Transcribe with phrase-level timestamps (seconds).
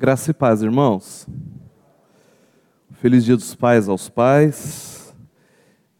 [0.00, 1.26] Graça e paz, irmãos.
[2.92, 5.12] Feliz Dia dos Pais aos pais.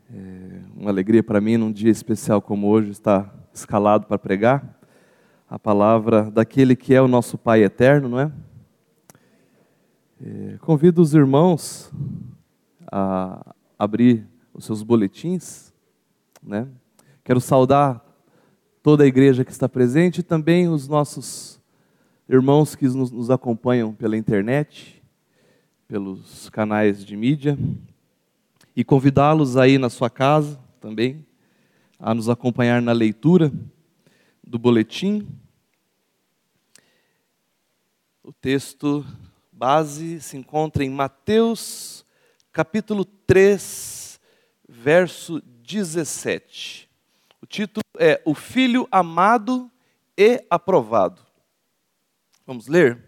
[0.09, 4.79] É uma alegria para mim, num dia especial como hoje, estar escalado para pregar
[5.51, 8.33] a palavra daquele que é o nosso Pai eterno, não é?
[10.25, 11.91] é convido os irmãos
[12.87, 15.75] a abrir os seus boletins,
[16.41, 16.69] né?
[17.25, 18.01] Quero saudar
[18.81, 21.58] toda a igreja que está presente e também os nossos
[22.29, 25.03] irmãos que nos, nos acompanham pela internet,
[25.87, 27.59] pelos canais de mídia,
[28.77, 31.27] e convidá-los aí na sua casa também
[31.99, 33.51] a nos acompanhar na leitura
[34.45, 35.27] do boletim.
[38.23, 39.05] O texto
[39.51, 42.05] base se encontra em Mateus,
[42.53, 44.21] capítulo 3,
[44.69, 46.89] verso 17.
[47.43, 49.71] O título é O Filho Amado
[50.17, 51.28] e Aprovado.
[52.49, 52.99] Vamos ler?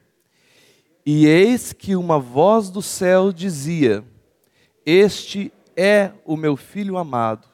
[1.07, 4.05] E eis que uma voz do céu dizia:
[4.85, 7.49] Este é o meu filho amado,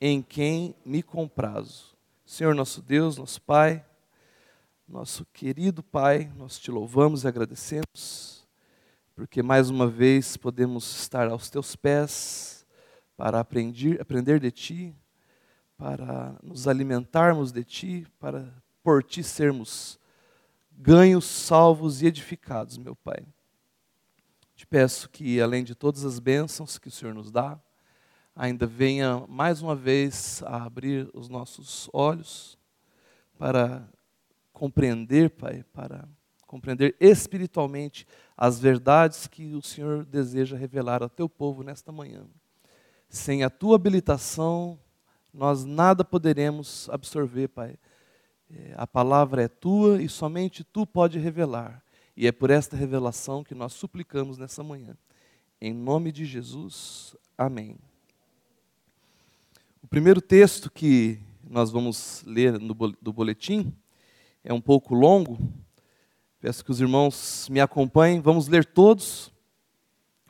[0.00, 1.94] em quem me comprazo.
[2.24, 3.84] Senhor nosso Deus, nosso Pai,
[4.88, 8.48] nosso querido Pai, nós te louvamos e agradecemos,
[9.14, 12.66] porque mais uma vez podemos estar aos teus pés
[13.18, 14.96] para aprender, aprender de ti,
[15.76, 18.50] para nos alimentarmos de ti, para
[18.82, 19.98] por ti sermos
[20.78, 23.26] ganhos, salvos e edificados, meu Pai.
[24.54, 27.60] Te peço que, além de todas as bênçãos que o Senhor nos dá,
[28.34, 32.56] ainda venha mais uma vez a abrir os nossos olhos
[33.36, 33.88] para
[34.52, 36.08] compreender, Pai, para
[36.46, 42.24] compreender espiritualmente as verdades que o Senhor deseja revelar ao teu povo nesta manhã.
[43.08, 44.78] Sem a tua habilitação,
[45.32, 47.76] nós nada poderemos absorver, Pai,
[48.76, 51.82] a palavra é tua e somente tu pode revelar.
[52.16, 54.96] E é por esta revelação que nós suplicamos nessa manhã.
[55.60, 57.76] Em nome de Jesus, amém.
[59.82, 63.72] O primeiro texto que nós vamos ler no, do boletim
[64.42, 65.38] é um pouco longo.
[66.40, 68.20] Peço que os irmãos me acompanhem.
[68.20, 69.32] Vamos ler todos,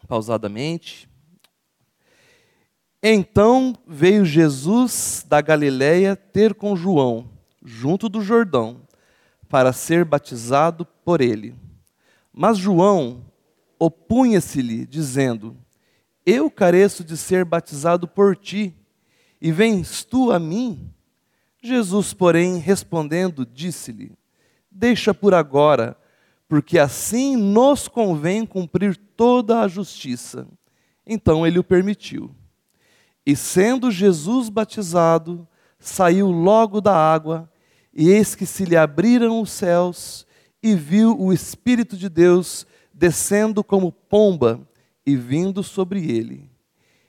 [0.07, 1.09] pausadamente.
[3.03, 8.83] Então veio Jesus da Galiléia ter com João junto do Jordão,
[9.49, 11.55] para ser batizado por ele.
[12.33, 13.25] Mas João
[13.79, 15.57] opunha-se-lhe, dizendo:
[16.25, 18.75] Eu careço de ser batizado por ti,
[19.41, 20.93] e vens tu a mim?
[21.63, 24.13] Jesus, porém, respondendo, disse-lhe:
[24.71, 25.97] Deixa por agora,
[26.49, 30.47] porque assim nos convém cumprir toda a justiça.
[31.07, 32.35] Então ele o permitiu.
[33.25, 35.47] E sendo Jesus batizado,
[35.78, 37.50] saiu logo da água,
[37.93, 40.27] e eis que se lhe abriram os céus,
[40.62, 44.61] e viu o Espírito de Deus descendo como pomba
[45.06, 46.50] e vindo sobre ele.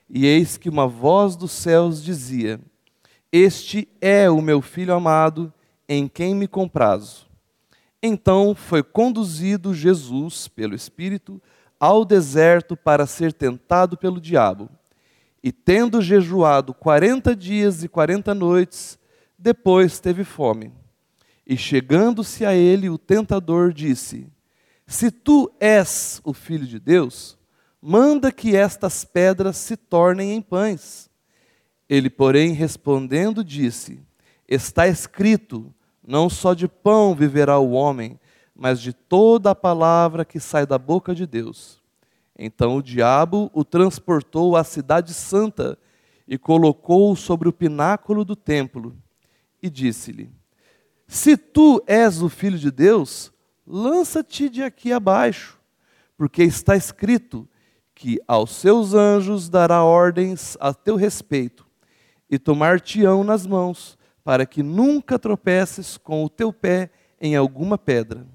[0.08, 2.60] E eis que uma voz dos céus dizia:
[3.32, 5.52] Este é o meu filho amado,
[5.88, 7.26] em quem me comprazo.
[8.02, 11.40] Então foi conduzido Jesus, pelo Espírito,
[11.78, 14.70] ao deserto para ser tentado pelo diabo.
[15.42, 18.98] E tendo jejuado quarenta dias e quarenta noites,
[19.38, 20.72] depois teve fome.
[21.46, 24.26] E chegando-se a ele, o tentador disse:
[24.86, 27.38] Se tu és o filho de Deus,
[27.80, 31.10] manda que estas pedras se tornem em pães.
[31.88, 34.00] Ele, porém, respondendo, disse:
[34.46, 35.74] Está escrito:
[36.06, 38.20] Não só de pão viverá o homem,
[38.54, 41.79] mas de toda a palavra que sai da boca de Deus.
[42.42, 45.78] Então o diabo o transportou à cidade santa
[46.26, 48.96] e colocou-o sobre o pináculo do templo
[49.62, 50.30] e disse-lhe:
[51.06, 53.30] Se tu és o filho de Deus,
[53.66, 55.60] lança-te de aqui abaixo,
[56.16, 57.46] porque está escrito
[57.94, 61.66] que aos seus anjos dará ordens a teu respeito,
[62.30, 66.90] e tomar-te-ão nas mãos, para que nunca tropeces com o teu pé
[67.20, 68.26] em alguma pedra.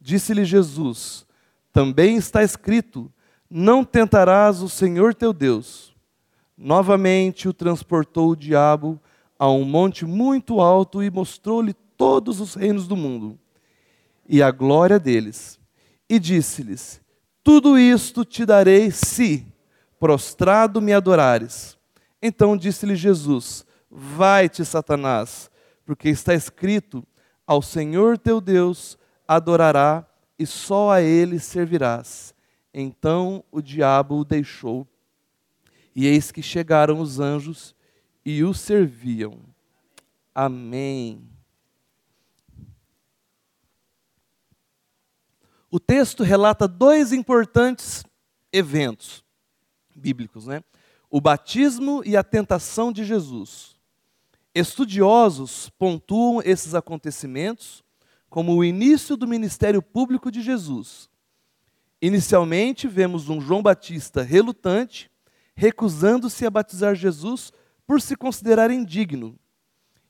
[0.00, 1.24] Disse-lhe Jesus:
[1.72, 3.12] Também está escrito:
[3.50, 5.94] Não tentarás o Senhor teu Deus.
[6.56, 9.00] Novamente o transportou o diabo
[9.38, 13.38] a um monte muito alto e mostrou-lhe todos os reinos do mundo
[14.28, 15.58] e a glória deles.
[16.08, 17.00] E disse-lhes:
[17.42, 19.46] Tudo isto te darei se,
[19.98, 21.78] prostrado, me adorares.
[22.20, 25.50] Então disse-lhe Jesus: Vai-te, Satanás,
[25.86, 27.02] porque está escrito:
[27.46, 30.06] Ao Senhor teu Deus adorará
[30.38, 32.34] e só a ele servirás.
[32.80, 34.86] Então o diabo o deixou.
[35.96, 37.74] E eis que chegaram os anjos
[38.24, 39.40] e o serviam.
[40.32, 41.28] Amém.
[45.68, 48.04] O texto relata dois importantes
[48.52, 49.24] eventos
[49.92, 50.62] bíblicos, né?
[51.10, 53.76] O batismo e a tentação de Jesus.
[54.54, 57.82] Estudiosos pontuam esses acontecimentos
[58.30, 61.07] como o início do ministério público de Jesus.
[62.00, 65.10] Inicialmente, vemos um João Batista relutante,
[65.54, 67.52] recusando-se a batizar Jesus
[67.86, 69.36] por se considerar indigno.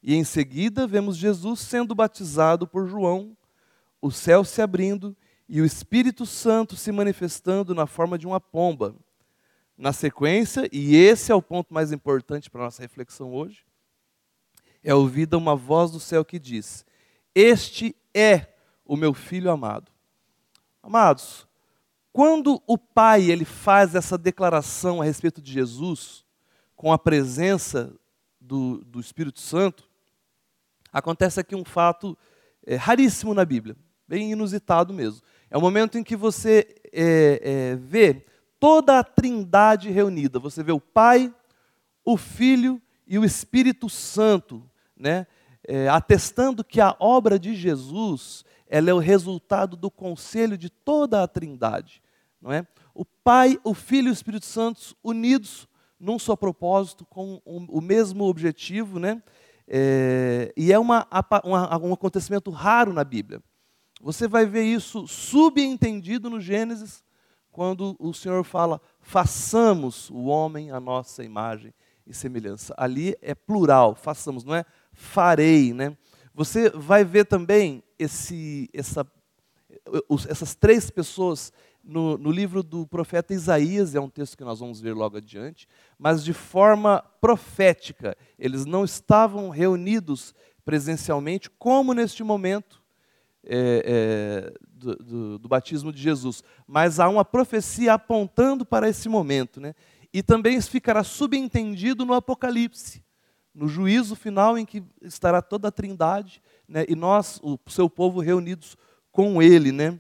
[0.03, 3.37] E em seguida, vemos Jesus sendo batizado por João,
[4.01, 5.17] o céu se abrindo
[5.49, 8.95] e o Espírito Santo se manifestando na forma de uma pomba.
[9.77, 13.65] Na sequência, e esse é o ponto mais importante para a nossa reflexão hoje,
[14.83, 16.85] é ouvida uma voz do céu que diz:
[17.35, 19.91] Este é o meu filho amado.
[20.83, 21.48] Amados,
[22.19, 26.25] quando o Pai ele faz essa declaração a respeito de Jesus,
[26.75, 27.95] com a presença
[28.41, 29.89] do, do Espírito Santo,
[30.93, 32.19] acontece aqui um fato
[32.67, 33.77] é, raríssimo na Bíblia,
[34.09, 35.23] bem inusitado mesmo.
[35.49, 38.27] É o momento em que você é, é, vê
[38.59, 40.41] toda a trindade reunida.
[40.41, 41.33] Você vê o Pai,
[42.05, 45.25] o Filho e o Espírito Santo, né?
[45.63, 51.23] É, atestando que a obra de Jesus ela é o resultado do conselho de toda
[51.23, 52.03] a trindade
[52.41, 52.67] não é?
[52.95, 55.69] O Pai, o Filho e o Espírito Santo unidos
[55.99, 59.21] num só propósito, com o mesmo objetivo, né?
[59.67, 61.07] É, e é uma,
[61.45, 63.43] uma, um acontecimento raro na Bíblia.
[64.01, 67.05] Você vai ver isso subentendido no Gênesis,
[67.51, 71.75] quando o Senhor fala: façamos o homem a nossa imagem
[72.07, 72.73] e semelhança.
[72.79, 75.97] Ali é plural, façamos, não é farei, né?
[76.33, 79.05] Você vai ver também esse, essa,
[80.29, 81.53] essas três pessoas
[81.89, 85.67] no, no, livro do profeta Isaías, é um texto que nós vamos ver logo adiante,
[85.99, 88.15] mas de forma profética.
[88.39, 90.35] Eles não estavam reunidos
[90.67, 92.83] presencialmente, como neste momento
[93.43, 96.45] é, é, do, do, do, batismo de Jesus.
[96.67, 99.59] Mas há uma profecia apontando para esse momento.
[99.59, 99.75] Né?
[100.13, 103.03] E também ficará subentendido no Apocalipse,
[103.55, 106.85] no juízo final em que estará toda a trindade né?
[106.87, 108.77] e nós, o seu povo, reunidos
[109.11, 109.73] com ele.
[109.73, 109.99] Né?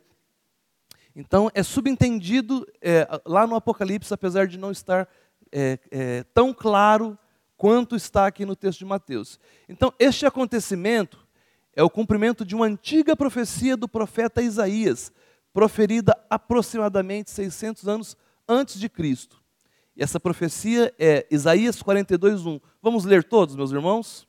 [1.20, 5.08] Então, é subentendido é, lá no Apocalipse, apesar de não estar
[5.50, 7.18] é, é, tão claro
[7.56, 9.40] quanto está aqui no texto de Mateus.
[9.68, 11.18] Então, este acontecimento
[11.74, 15.10] é o cumprimento de uma antiga profecia do profeta Isaías,
[15.52, 18.16] proferida aproximadamente 600 anos
[18.48, 19.42] antes de Cristo.
[19.96, 22.60] E essa profecia é Isaías 42:1.
[22.80, 24.24] Vamos ler todos, meus irmãos?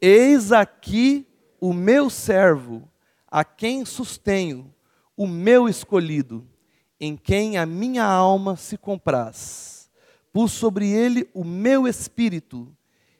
[0.00, 1.28] Eis aqui
[1.60, 2.90] o meu servo,
[3.28, 4.74] a quem sustenho,
[5.22, 6.44] o meu escolhido,
[6.98, 9.88] em quem a minha alma se compraz.
[10.32, 12.74] Pus sobre ele o meu espírito,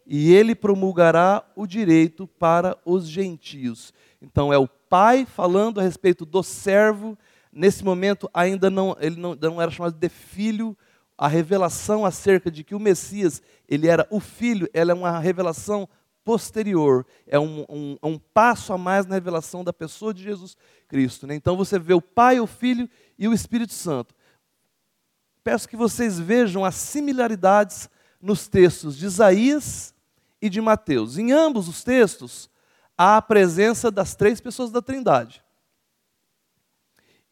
[0.04, 3.94] e ele promulgará o direito para os gentios.
[4.20, 7.16] Então é o pai falando a respeito do servo.
[7.52, 10.76] Nesse momento ainda não ele não, não era chamado de filho.
[11.16, 15.88] A revelação acerca de que o Messias ele era o filho, ela é uma revelação
[16.24, 20.56] posterior, é um, um, um, passo a mais na revelação da pessoa de Jesus
[20.88, 21.26] Cristo.
[21.26, 21.34] Né?
[21.34, 22.88] Então você vê o Pai, o Filho
[23.18, 24.14] e o Espírito Santo.
[25.42, 27.90] Peço que vocês vejam as similaridades
[28.20, 29.92] nos textos de Isaías
[30.40, 31.18] e de Mateus.
[31.18, 32.48] Em ambos os textos,
[32.96, 35.42] há a presença das três pessoas da Trindade.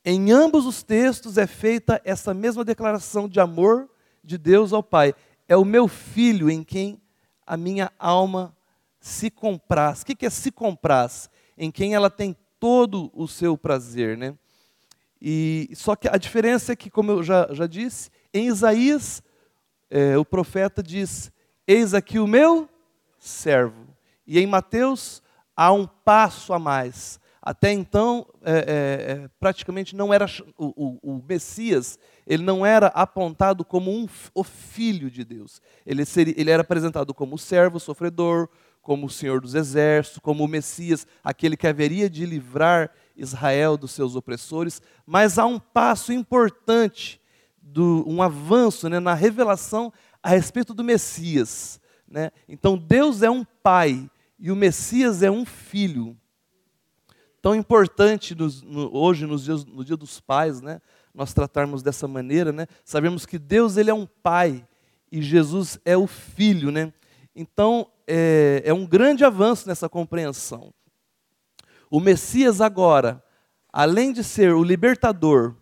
[0.05, 3.89] Em ambos os textos é feita essa mesma declaração de amor
[4.25, 5.15] de Deus ao Pai.
[5.47, 7.01] É o meu filho em quem
[7.47, 8.57] a minha alma
[9.01, 10.03] se compraz.
[10.03, 11.31] O que é se compraz?
[11.57, 14.37] Em quem ela tem todo o seu prazer, né?
[15.21, 19.23] E só que a diferença é que, como eu já, já disse, em Isaías
[19.91, 21.33] é, o profeta diz:
[21.67, 22.69] Eis aqui o meu
[23.19, 23.89] servo.
[24.27, 25.23] E em Mateus
[25.57, 27.19] há um passo a mais.
[27.43, 30.27] Até então, é, é, é praticamente não era
[30.59, 35.61] o, o, o, Messias, ele não era apontado como um, o filho de Deus.
[35.87, 38.49] Ele, seria, ele era apresentado como o servo, sofredor,
[38.91, 43.93] como o Senhor dos Exércitos, como o Messias, aquele que haveria de livrar Israel dos
[43.93, 44.83] seus opressores.
[45.07, 47.21] Mas há um passo importante,
[47.63, 51.81] do, um avanço né, na revelação a respeito do Messias.
[52.11, 52.33] Né?
[52.49, 56.17] Então, Deus é um pai e o Messias é um filho.
[57.41, 60.83] Tão importante nos, no, hoje, nos dias, no Dia dos Pais, né,
[61.15, 62.51] nós tratarmos dessa maneira.
[62.51, 62.67] Né?
[62.85, 64.67] Sabemos que Deus ele é um pai
[65.13, 66.73] e Jesus é o filho.
[66.73, 66.93] Né?
[67.37, 70.75] Então, é, é um grande avanço nessa compreensão.
[71.89, 73.23] O Messias agora,
[73.73, 75.55] além de ser o libertador,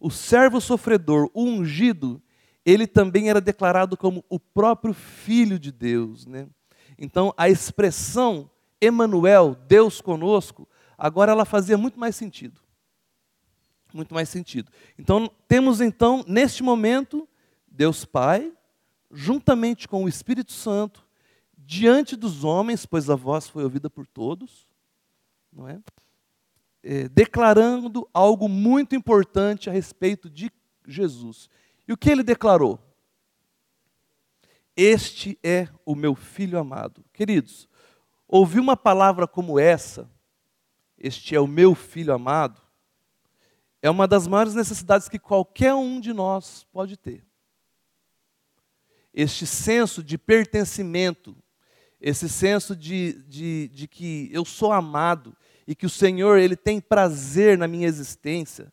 [0.00, 2.20] o servo sofredor, o ungido,
[2.66, 6.26] ele também era declarado como o próprio Filho de Deus.
[6.26, 6.48] Né?
[6.98, 10.68] Então, a expressão Emanuel, Deus conosco,
[10.98, 12.60] agora ela fazia muito mais sentido.
[13.94, 14.72] muito mais sentido.
[14.98, 17.28] Então, temos então, neste momento,
[17.68, 18.52] Deus Pai,
[19.10, 21.06] juntamente com o Espírito Santo,
[21.72, 24.68] diante dos homens, pois a voz foi ouvida por todos,
[25.50, 25.80] não é?
[26.82, 30.52] é declarando algo muito importante a respeito de
[30.86, 31.48] Jesus.
[31.88, 32.78] E o que ele declarou?
[34.76, 37.02] Este é o meu filho amado.
[37.10, 37.66] Queridos,
[38.28, 40.10] ouvir uma palavra como essa,
[40.98, 42.60] este é o meu filho amado,
[43.80, 47.24] é uma das maiores necessidades que qualquer um de nós pode ter.
[49.14, 51.41] Este senso de pertencimento,
[52.02, 56.80] esse senso de, de, de que eu sou amado e que o Senhor ele tem
[56.80, 58.72] prazer na minha existência,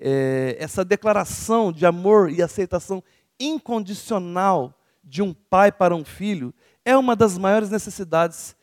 [0.00, 3.02] é, essa declaração de amor e aceitação
[3.38, 6.54] incondicional de um pai para um filho
[6.84, 8.56] é uma das maiores necessidades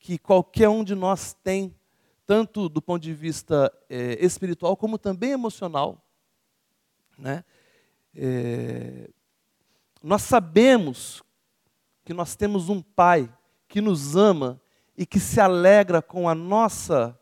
[0.00, 1.72] que qualquer um de nós tem
[2.26, 6.04] tanto do ponto de vista é, espiritual como também emocional.
[7.16, 7.44] Né?
[8.16, 9.10] É,
[10.02, 11.22] nós sabemos
[12.04, 13.32] que nós temos um Pai
[13.70, 14.60] que nos ama
[14.98, 17.16] e que se alegra com a nossa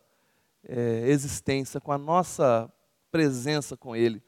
[0.66, 2.72] é, existência, com a nossa
[3.10, 4.22] presença com Ele.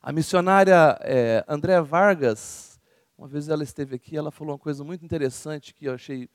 [0.00, 2.80] A missionária é, Andréa Vargas,
[3.16, 6.30] uma vez ela esteve aqui, ela falou uma coisa muito interessante que eu achei,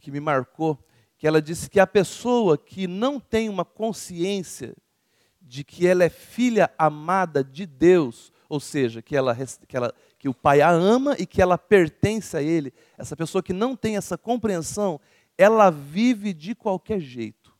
[0.00, 0.76] que me marcou
[1.16, 4.74] que ela disse que a pessoa que não tem uma consciência
[5.40, 9.36] de que ela é filha amada de Deus, ou seja, que, ela,
[9.68, 13.42] que, ela, que o Pai a ama e que ela pertence a Ele, essa pessoa
[13.42, 15.00] que não tem essa compreensão,
[15.36, 17.52] ela vive de qualquer jeito.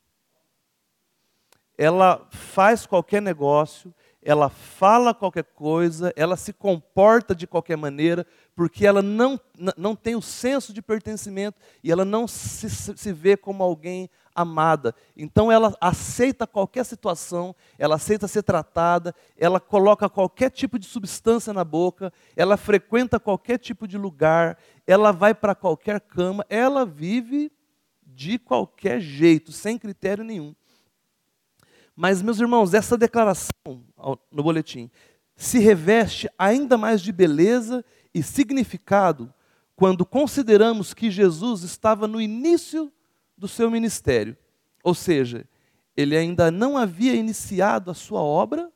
[1.77, 3.93] Ela faz qualquer negócio,
[4.23, 9.41] ela fala qualquer coisa, ela se comporta de qualquer maneira, porque ela não,
[9.77, 14.95] não tem o senso de pertencimento e ela não se, se vê como alguém amada.
[15.17, 21.53] Então ela aceita qualquer situação, ela aceita ser tratada, ela coloca qualquer tipo de substância
[21.53, 27.53] na boca, ela frequenta qualquer tipo de lugar, ela vai para qualquer cama, ela vive
[28.05, 30.55] de qualquer jeito, sem critério nenhum.
[31.95, 33.85] Mas, meus irmãos, essa declaração
[34.31, 34.91] no boletim
[35.37, 37.85] se reveste ainda mais de beleza
[38.15, 39.33] e significado
[39.75, 42.93] quando consideramos que Jesus estava no início
[43.43, 44.37] do seu ministério.
[44.85, 45.45] Ou seja,
[45.97, 48.71] ele ainda não havia iniciado a sua obra,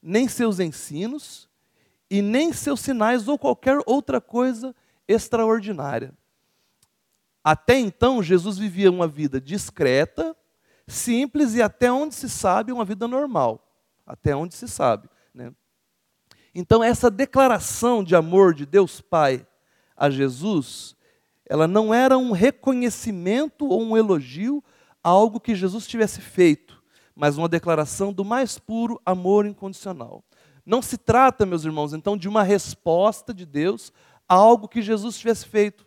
[0.00, 1.50] nem seus ensinos,
[2.08, 4.72] e nem seus sinais ou qualquer outra coisa
[5.08, 6.16] extraordinária.
[7.42, 10.36] Até então, Jesus vivia uma vida discreta,
[10.86, 13.68] simples e até onde se sabe uma vida normal,
[14.06, 15.08] até onde se sabe.
[15.34, 15.52] Né?
[16.54, 19.44] Então essa declaração de amor de Deus Pai
[19.96, 20.94] a Jesus,
[21.52, 24.64] ela não era um reconhecimento ou um elogio
[25.04, 26.82] a algo que Jesus tivesse feito,
[27.14, 30.24] mas uma declaração do mais puro amor incondicional.
[30.64, 33.92] Não se trata, meus irmãos, então de uma resposta de Deus
[34.26, 35.86] a algo que Jesus tivesse feito.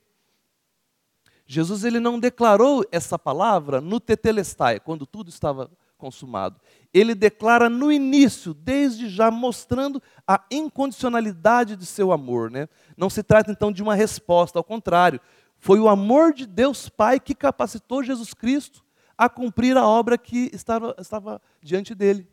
[1.48, 6.62] Jesus ele não declarou essa palavra no tetelestai, quando tudo estava consumado.
[6.94, 12.52] Ele declara no início, desde já mostrando a incondicionalidade de seu amor.
[12.52, 12.70] Né?
[12.96, 15.20] Não se trata então de uma resposta, ao contrário.
[15.66, 18.86] Foi o amor de Deus Pai que capacitou Jesus Cristo
[19.18, 22.30] a cumprir a obra que estava, estava diante dele.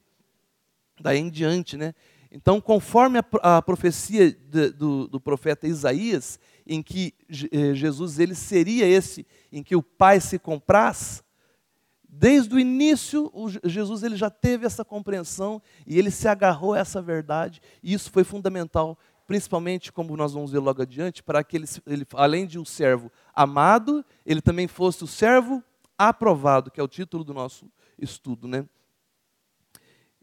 [1.00, 1.94] Daí em diante, né?
[2.30, 7.14] Então, conforme a, a profecia de, do, do profeta Isaías, em que
[7.50, 11.24] eh, Jesus ele seria esse em que o Pai se compraz,
[12.06, 16.80] desde o início o Jesus ele já teve essa compreensão e ele se agarrou a
[16.80, 21.56] essa verdade, e isso foi fundamental, principalmente como nós vamos ver logo adiante, para que
[21.56, 25.62] ele, ele além de um servo amado, ele também fosse o servo
[25.96, 28.66] aprovado, que é o título do nosso estudo, né?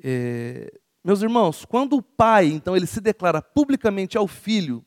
[0.02, 4.86] É, meus irmãos, quando o pai, então, ele se declara publicamente ao filho,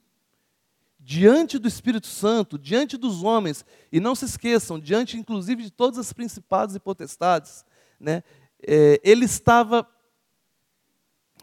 [0.98, 5.98] diante do Espírito Santo, diante dos homens, e não se esqueçam, diante inclusive de todas
[5.98, 7.64] as principados e potestades,
[7.98, 8.22] né,
[8.62, 9.86] é, ele estava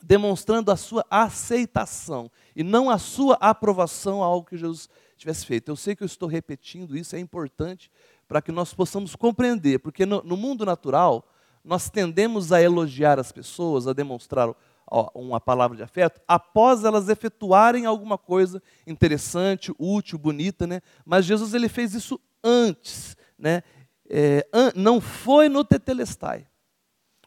[0.02, 5.70] demonstrando a sua aceitação e não a sua aprovação a algo que Jesus tivesse feito.
[5.70, 7.92] Eu sei que eu estou repetindo isso, é importante
[8.28, 11.28] para que nós possamos compreender, porque no, no mundo natural
[11.64, 14.50] nós tendemos a elogiar as pessoas, a demonstrar
[15.14, 20.82] uma palavra de afeto após elas efetuarem alguma coisa interessante, útil, bonita, né?
[21.06, 23.62] Mas Jesus ele fez isso antes, né?
[24.10, 26.48] É, an não foi no tetelestai,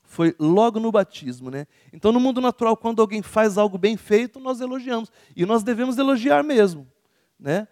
[0.02, 1.66] foi logo no batismo, né?
[1.92, 5.98] Então no mundo natural quando alguém faz algo bem feito nós elogiamos e nós devemos
[5.98, 6.88] elogiar mesmo,
[7.38, 7.68] né?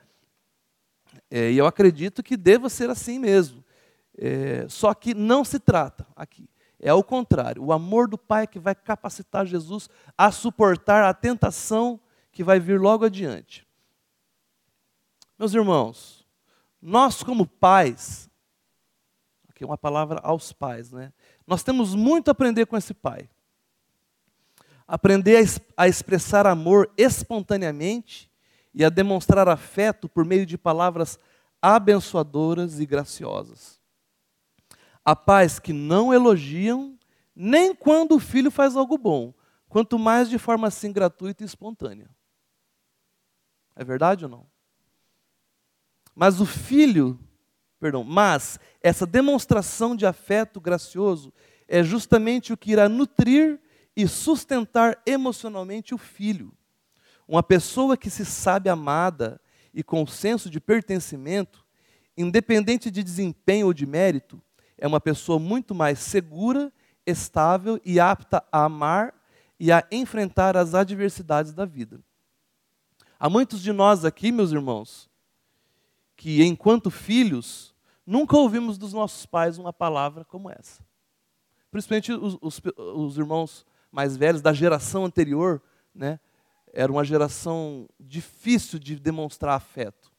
[1.31, 3.65] É, e eu acredito que deva ser assim mesmo.
[4.19, 8.59] É, só que não se trata aqui É ao contrário, o amor do Pai que
[8.59, 12.01] vai capacitar Jesus a suportar a tentação
[12.33, 13.67] que vai vir logo adiante.
[15.39, 16.27] Meus irmãos,
[16.81, 18.29] nós como pais,
[19.49, 21.13] aqui é uma palavra aos pais, né?
[21.47, 23.29] Nós temos muito a aprender com esse pai.
[24.87, 25.45] Aprender
[25.77, 28.30] a, a expressar amor espontaneamente
[28.75, 31.19] e a demonstrar afeto por meio de palavras
[31.61, 33.81] abençoadoras e graciosas.
[35.05, 36.99] Há pais que não elogiam
[37.35, 39.33] nem quando o filho faz algo bom,
[39.69, 42.11] quanto mais de forma assim gratuita e espontânea.
[43.75, 44.47] É verdade ou não?
[46.15, 47.19] Mas o filho,
[47.79, 51.33] perdão, mas essa demonstração de afeto gracioso
[51.67, 53.61] é justamente o que irá nutrir
[53.97, 56.53] e sustentar emocionalmente o filho.
[57.31, 59.41] Uma pessoa que se sabe amada
[59.73, 61.65] e com senso de pertencimento,
[62.17, 64.43] independente de desempenho ou de mérito,
[64.77, 66.73] é uma pessoa muito mais segura,
[67.07, 69.15] estável e apta a amar
[69.61, 72.01] e a enfrentar as adversidades da vida.
[73.17, 75.09] Há muitos de nós aqui, meus irmãos,
[76.17, 77.73] que enquanto filhos,
[78.05, 80.83] nunca ouvimos dos nossos pais uma palavra como essa.
[81.71, 85.63] Principalmente os, os, os irmãos mais velhos da geração anterior,
[85.95, 86.19] né?
[86.73, 90.13] Era uma geração difícil de demonstrar afeto.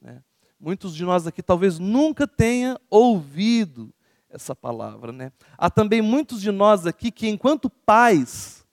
[0.00, 0.22] Né?
[0.58, 3.92] Muitos de nós aqui talvez nunca tenha ouvido
[4.28, 5.12] essa palavra.
[5.12, 5.32] Né?
[5.56, 8.64] Há também muitos de nós aqui que, enquanto pais,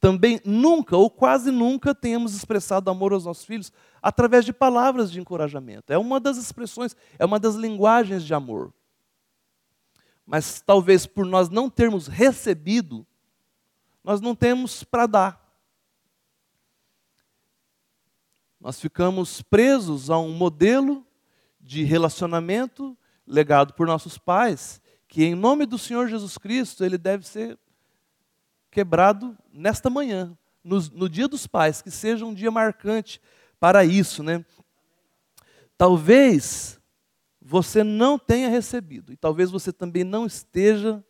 [0.00, 5.20] também nunca ou quase nunca tenhamos expressado amor aos nossos filhos através de palavras de
[5.20, 5.92] encorajamento.
[5.92, 8.72] É uma das expressões, é uma das linguagens de amor.
[10.24, 13.06] Mas talvez por nós não termos recebido,
[14.02, 15.39] nós não temos para dar.
[18.60, 21.06] Nós ficamos presos a um modelo
[21.60, 27.26] de relacionamento legado por nossos pais, que em nome do Senhor Jesus Cristo, ele deve
[27.26, 27.58] ser
[28.70, 33.20] quebrado nesta manhã, no, no dia dos pais, que seja um dia marcante
[33.58, 34.44] para isso, né?
[35.76, 36.78] Talvez
[37.40, 41.02] você não tenha recebido, e talvez você também não esteja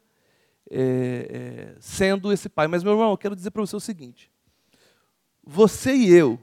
[0.71, 2.69] é, é, sendo esse pai.
[2.69, 4.31] Mas, meu irmão, eu quero dizer para você o seguinte:
[5.43, 6.39] você e eu,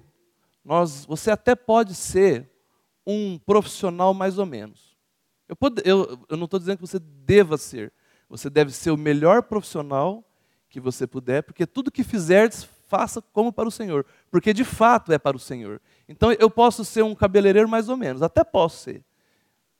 [0.67, 2.51] nós, você até pode ser
[3.05, 4.97] um profissional mais ou menos.
[5.47, 7.93] Eu, pode, eu, eu não estou dizendo que você deva ser.
[8.27, 10.25] Você deve ser o melhor profissional
[10.69, 14.05] que você puder, porque tudo que fizerdes, faça como para o Senhor.
[14.29, 15.81] Porque de fato é para o Senhor.
[16.05, 19.05] Então eu posso ser um cabeleireiro mais ou menos, até posso ser.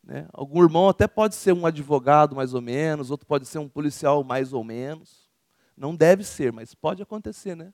[0.02, 0.26] Né?
[0.32, 4.24] Algum irmão até pode ser um advogado mais ou menos, outro pode ser um policial
[4.24, 5.30] mais ou menos.
[5.76, 7.74] Não deve ser, mas pode acontecer, né?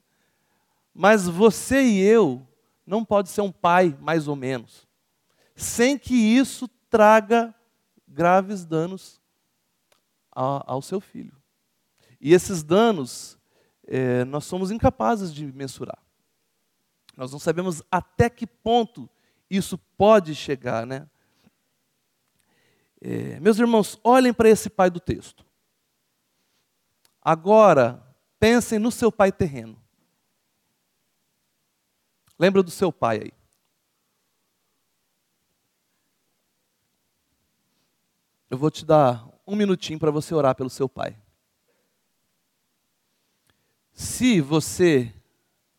[0.95, 2.47] Mas você e eu
[2.85, 4.87] não pode ser um pai mais ou menos,
[5.55, 7.53] sem que isso traga
[8.07, 9.21] graves danos
[10.31, 11.35] ao seu filho.
[12.19, 13.37] E esses danos
[13.85, 16.01] é, nós somos incapazes de mensurar.
[17.15, 19.09] Nós não sabemos até que ponto
[19.49, 21.07] isso pode chegar, né?
[23.01, 25.45] É, meus irmãos, olhem para esse pai do texto.
[27.21, 28.01] Agora,
[28.39, 29.82] pensem no seu pai terreno.
[32.37, 33.33] Lembra do seu pai aí.
[38.49, 41.17] Eu vou te dar um minutinho para você orar pelo seu pai.
[43.91, 45.13] Se você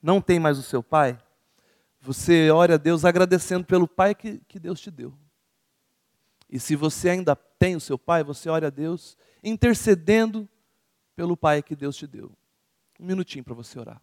[0.02, 1.18] não tem mais o seu pai,
[2.00, 5.16] você ore a Deus agradecendo pelo pai que, que Deus te deu.
[6.48, 10.48] E se você ainda tem o seu pai, você ore a Deus intercedendo
[11.16, 12.30] pelo pai que Deus te deu.
[13.00, 14.00] Um minutinho para você orar.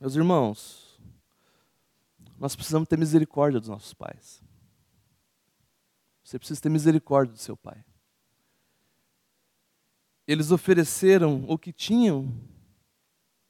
[0.00, 1.00] Meus irmãos,
[2.38, 4.40] nós precisamos ter misericórdia dos nossos pais.
[6.22, 7.84] Você precisa ter misericórdia do seu pai.
[10.26, 12.32] Eles ofereceram o que tinham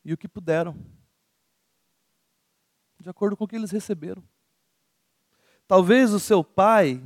[0.05, 0.75] e o que puderam,
[2.99, 4.23] de acordo com o que eles receberam.
[5.67, 7.03] Talvez o seu pai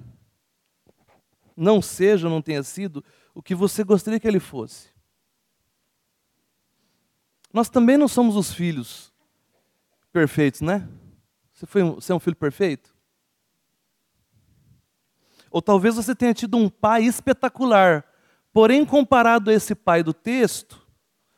[1.57, 4.91] não seja, não tenha sido o que você gostaria que ele fosse.
[7.53, 9.12] Nós também não somos os filhos
[10.13, 10.89] perfeitos, né?
[11.53, 12.95] Você, foi, você é um filho perfeito?
[15.51, 18.05] Ou talvez você tenha tido um pai espetacular,
[18.53, 20.87] porém, comparado a esse pai do texto,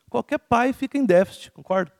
[0.09, 1.93] qualquer pai fica em déficit, concorda?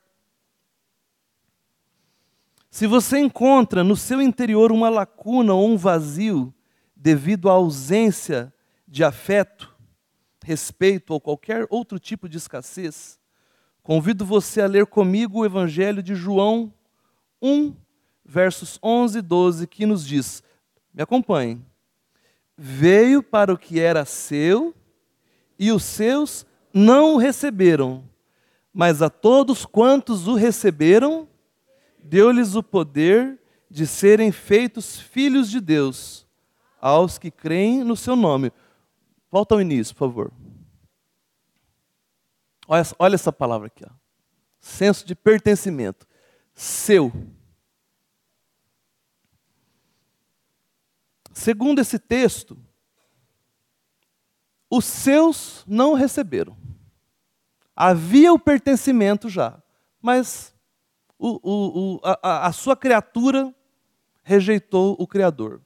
[2.70, 6.54] Se você enconra no seu interior uma lacuna ou um vazio
[6.96, 8.54] devido à ausência
[8.88, 9.74] de afeto,
[10.44, 13.20] respeito ou qualquer outro tipo de escassez,
[13.86, 16.74] convido você a ler comigo o Evangelho de João
[17.40, 17.72] 1,
[18.26, 20.44] versos 11 e 12, que nos diz:
[20.92, 21.64] me acompanhe.
[22.58, 24.74] Veio para o que era seu
[25.60, 28.04] e os seus não o receberam,
[28.74, 31.30] mas a todos quantos o receberam,
[32.04, 36.26] deu-lhes o poder de serem feitos filhos de Deus,
[36.82, 38.52] aos que creem no seu nome.
[39.32, 40.45] Volta ao início, por favor.
[42.68, 43.86] Olha, olha essa palavra aqui.
[43.86, 43.94] Ó.
[44.60, 46.08] Senso de pertencimento.
[46.54, 47.12] Seu.
[51.32, 52.58] Segundo esse texto,
[54.70, 56.58] os seus não receberam.
[57.76, 59.62] Havia o pertencimento já,
[60.02, 60.56] mas
[61.20, 63.54] o, o, o, a, a sua criatura
[64.24, 65.62] rejeitou o Criador.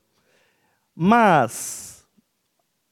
[0.95, 2.05] Mas,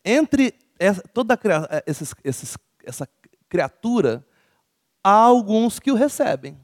[0.06, 3.10] entre essa, toda a, esses, esses, essa
[3.50, 4.26] criatura,
[5.04, 6.58] há alguns que o recebem.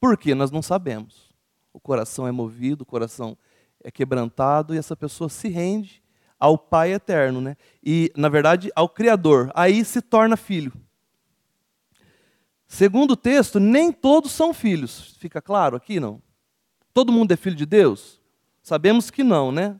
[0.00, 0.34] Por quê?
[0.34, 1.30] Nós não sabemos.
[1.72, 3.36] O coração é movido, o coração
[3.82, 6.02] é quebrantado e essa pessoa se rende
[6.38, 7.56] ao Pai eterno, né?
[7.84, 9.50] E, na verdade, ao Criador.
[9.54, 10.72] Aí se torna filho.
[12.66, 15.16] Segundo o texto, nem todos são filhos.
[15.18, 16.22] Fica claro aqui, não?
[16.94, 18.20] Todo mundo é filho de Deus?
[18.62, 19.78] Sabemos que não, né?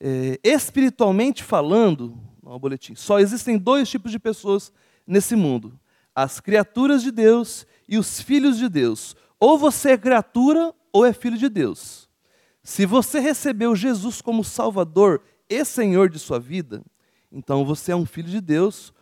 [0.00, 4.72] É, espiritualmente falando, no boletim, só existem dois tipos de pessoas
[5.10, 5.78] nesse mundo:
[6.14, 9.16] as criaturas de Deus e os filhos de Deus.
[9.38, 12.08] Ou você é criatura ou é filho de Deus.
[12.62, 16.82] Se você recebeu Jesus como Salvador e Senhor de sua vida,
[17.32, 18.92] então você é um filho de Deus,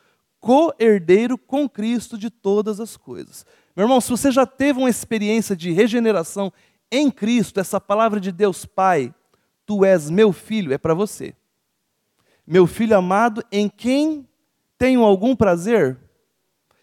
[0.41, 3.45] co-herdeiro com Cristo de todas as coisas.
[3.77, 6.53] Meu irmão, se você já teve uma experiência de regeneração
[6.91, 9.13] em Cristo, essa palavra de Deus Pai,
[9.67, 11.35] tu és meu filho, é para você.
[12.47, 14.27] Meu filho amado, em quem
[14.79, 15.99] tenho algum prazer?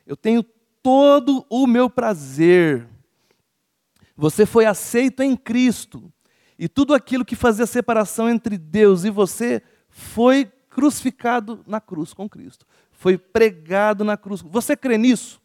[0.05, 0.43] Eu tenho
[0.83, 2.87] todo o meu prazer.
[4.15, 6.11] Você foi aceito em Cristo.
[6.59, 12.29] E tudo aquilo que fazia separação entre Deus e você foi crucificado na cruz com
[12.29, 12.65] Cristo.
[12.91, 14.41] Foi pregado na cruz.
[14.41, 15.41] Você crê nisso?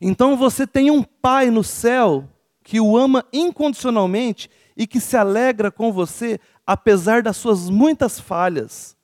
[0.00, 2.28] Então você tem um Pai no céu
[2.62, 8.96] que o ama incondicionalmente e que se alegra com você, apesar das suas muitas falhas.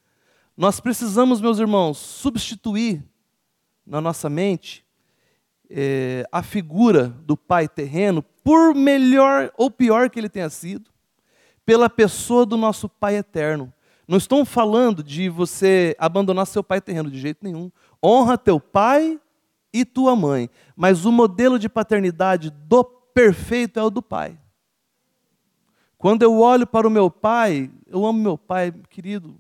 [0.57, 3.05] Nós precisamos, meus irmãos, substituir
[3.87, 4.85] na nossa mente
[5.69, 10.91] é, a figura do pai terreno, por melhor ou pior que ele tenha sido,
[11.65, 13.73] pela pessoa do nosso pai eterno.
[14.09, 17.71] Não estou falando de você abandonar seu pai terreno de jeito nenhum.
[18.03, 19.21] Honra teu pai
[19.73, 24.39] e tua mãe, mas o modelo de paternidade do perfeito é o do pai.
[25.99, 29.37] Quando eu olho para o meu pai, eu amo meu pai, querido,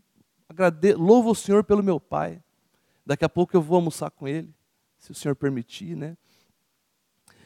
[0.56, 0.94] agrade...
[0.94, 2.40] louvo o Senhor pelo meu pai.
[3.04, 4.52] Daqui a pouco eu vou almoçar com ele
[4.98, 6.16] se o Senhor permitir, né?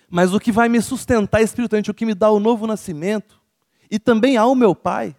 [0.08, 3.40] Mas o que vai me sustentar espiritualmente, o que me dá o novo nascimento,
[3.90, 5.14] e também ao meu Pai,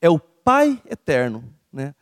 [0.00, 1.44] é o Pai eterno.
[1.72, 1.94] Né?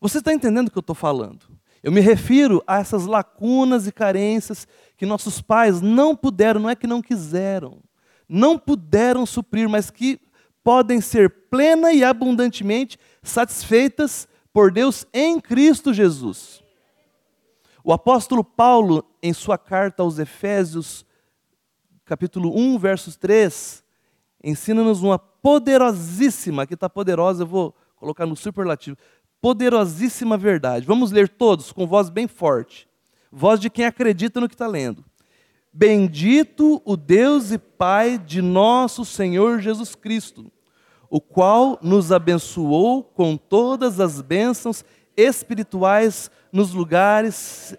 [0.00, 1.46] Você está entendendo o que eu estou falando?
[1.82, 4.66] Eu me refiro a essas lacunas e carências
[4.96, 7.78] que nossos pais não puderam, não é que não quiseram,
[8.28, 10.20] não puderam suprir, mas que
[10.62, 16.62] podem ser plena e abundantemente satisfeitas por Deus em Cristo Jesus.
[17.82, 21.04] O apóstolo Paulo, em sua carta aos Efésios,
[22.04, 23.82] capítulo 1, versos 3,
[24.42, 28.96] ensina-nos uma poderosíssima, aqui está poderosa, eu vou colocar no superlativo,
[29.40, 30.86] poderosíssima verdade.
[30.86, 32.88] Vamos ler todos com voz bem forte,
[33.30, 35.04] voz de quem acredita no que está lendo.
[35.72, 40.50] Bendito o Deus e Pai de nosso Senhor Jesus Cristo,
[41.10, 44.84] o qual nos abençoou com todas as bênçãos
[45.16, 47.76] espirituais nos lugares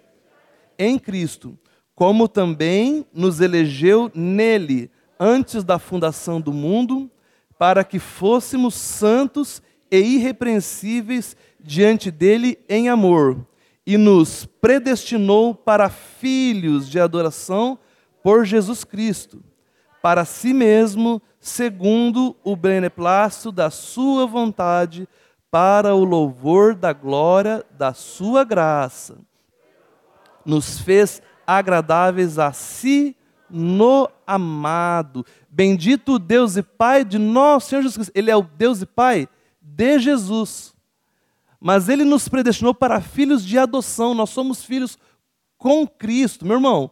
[0.78, 1.58] em Cristo,
[1.94, 7.10] como também nos elegeu nele antes da fundação do mundo,
[7.58, 13.46] para que fôssemos santos e irrepreensíveis diante dele em amor,
[13.86, 17.78] e nos predestinou para filhos de adoração
[18.22, 19.42] por Jesus Cristo,
[20.02, 25.08] para si mesmo, segundo o beneplácito da sua vontade,
[25.50, 29.18] para o louvor da glória da sua graça.
[30.46, 33.14] Nos fez agradáveis a si
[33.50, 35.26] no amado.
[35.50, 38.12] Bendito Deus e Pai de nosso Senhor Jesus Cristo.
[38.14, 39.28] Ele é o Deus e Pai
[39.60, 40.74] de Jesus.
[41.60, 44.14] Mas ele nos predestinou para filhos de adoção.
[44.14, 44.96] Nós somos filhos
[45.58, 46.46] com Cristo.
[46.46, 46.90] Meu irmão,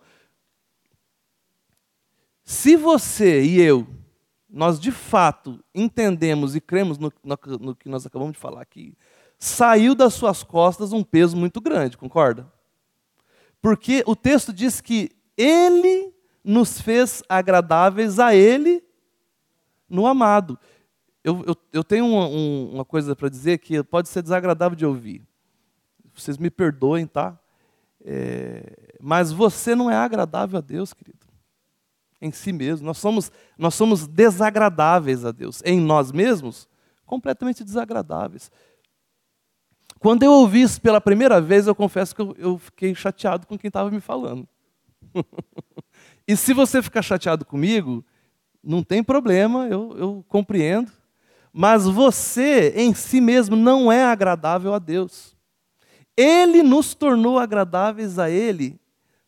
[2.45, 3.87] se você e eu,
[4.53, 8.97] nós de fato entendemos e cremos no, no, no que nós acabamos de falar aqui,
[9.39, 12.51] saiu das suas costas um peso muito grande, concorda?
[13.63, 16.13] Porque o texto diz que ele
[16.45, 18.83] nos fez agradáveis a Ele
[19.89, 20.59] no amado.
[21.23, 24.87] Eu, eu, eu tenho uma, um, uma coisa para dizer que pode ser desagradável de
[24.87, 25.23] ouvir.
[26.15, 27.39] Vocês me perdoem, tá?
[28.03, 31.20] É, mas você não é agradável a Deus, querido.
[32.21, 32.87] Em si mesmo.
[32.87, 35.63] Nós somos, nós somos desagradáveis a Deus.
[35.65, 36.69] Em nós mesmos,
[37.07, 38.51] completamente desagradáveis.
[39.99, 43.59] Quando eu ouvi isso pela primeira vez, eu confesso que eu, eu fiquei chateado com
[43.59, 44.49] quem estava me falando.
[46.31, 48.05] E se você ficar chateado comigo,
[48.63, 50.93] não tem problema, eu, eu compreendo.
[51.53, 55.37] Mas você em si mesmo não é agradável a Deus.
[56.17, 58.79] Ele nos tornou agradáveis a Ele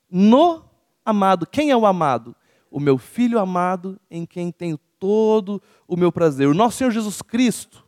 [0.09, 0.65] no
[1.05, 1.45] amado.
[1.45, 2.37] Quem é o amado?
[2.73, 6.49] O meu filho amado, em quem tenho todo o meu prazer.
[6.49, 7.85] O nosso Senhor Jesus Cristo,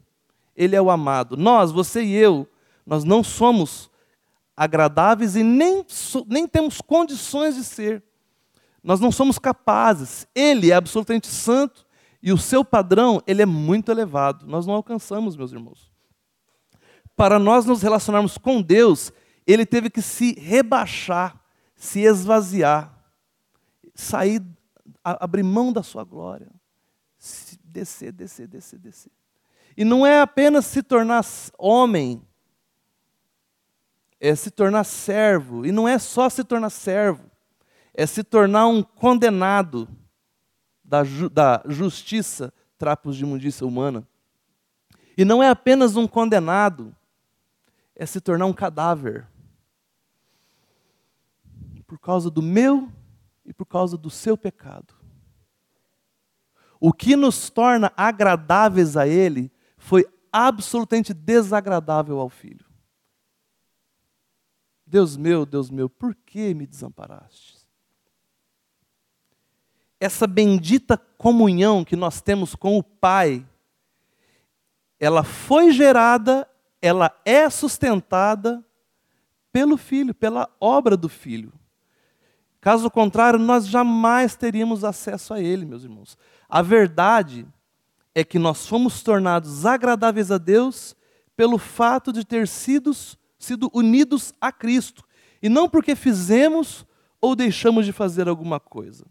[0.55, 1.37] Ele é o amado.
[1.37, 2.49] Nós, você e eu,
[2.87, 3.91] nós não somos
[4.57, 5.85] agradáveis e nem,
[6.29, 8.03] nem temos condições de ser.
[8.83, 10.27] Nós não somos capazes.
[10.35, 11.85] Ele é absolutamente santo
[12.23, 14.47] e o seu padrão, ele é muito elevado.
[14.47, 15.93] Nós não alcançamos, meus irmãos.
[17.15, 19.13] Para nós nos relacionarmos com Deus,
[19.47, 21.39] ele teve que se rebaixar,
[21.77, 22.99] se esvaziar,
[23.95, 24.43] sair,
[25.05, 26.51] abrir mão da sua glória,
[27.63, 29.13] descer, descer, descer, descer.
[29.77, 31.25] E não é apenas se tornar
[31.59, 32.23] homem,
[34.21, 35.67] é se tornar servo.
[35.67, 37.31] E não é só se tornar servo,
[37.93, 39.89] é se tornar um condenado
[40.83, 44.07] da, ju da justiça, trapos de imundícia humana.
[45.17, 46.95] E não é apenas um condenado,
[47.95, 49.27] é se tornar um cadáver.
[51.87, 52.89] Por causa do meu
[53.45, 54.94] e por causa do seu pecado.
[56.85, 62.67] O que nos torna agradáveis a Ele foi absolutamente desagradável ao Filho.
[64.87, 67.65] Deus meu, Deus meu, por que me desamparaste?
[70.05, 73.47] essa bendita comunhão que nós temos com o Pai,
[75.01, 76.47] ela foi gerada,
[76.83, 78.63] ela é sustentada
[79.51, 81.53] pelo Filho, pela obra do Filho.
[82.65, 86.17] Caso contrário, nós jamais teríamos acesso a Ele, meus irmãos.
[86.49, 87.47] A verdade
[88.15, 90.97] é que nós fomos tornados agradáveis a Deus
[91.37, 92.91] pelo fato de ter sido,
[93.39, 95.05] sido unidos a Cristo,
[95.43, 96.87] e não porque fizemos
[97.21, 99.05] ou deixamos de fazer alguma coisa.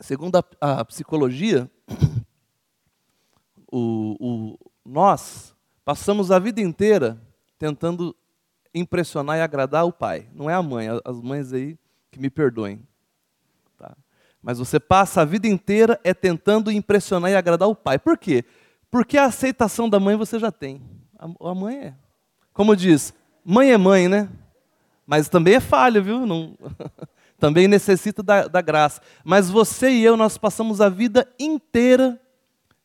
[0.00, 1.70] Segundo a, a psicologia,
[3.70, 7.22] o, o, nós passamos a vida inteira
[7.62, 8.12] tentando
[8.74, 10.26] impressionar e agradar o pai.
[10.34, 11.78] Não é a mãe, as mães aí
[12.10, 12.82] que me perdoem.
[13.78, 13.96] Tá?
[14.42, 18.00] Mas você passa a vida inteira é tentando impressionar e agradar o pai.
[18.00, 18.44] Por quê?
[18.90, 20.82] Porque a aceitação da mãe você já tem.
[21.16, 21.94] A, mãe é.
[22.52, 24.28] Como diz, mãe é mãe, né?
[25.06, 26.26] Mas também é falha, viu?
[26.26, 26.58] Não...
[27.38, 29.00] também necessita da, da graça.
[29.22, 32.20] Mas você e eu, nós passamos a vida inteira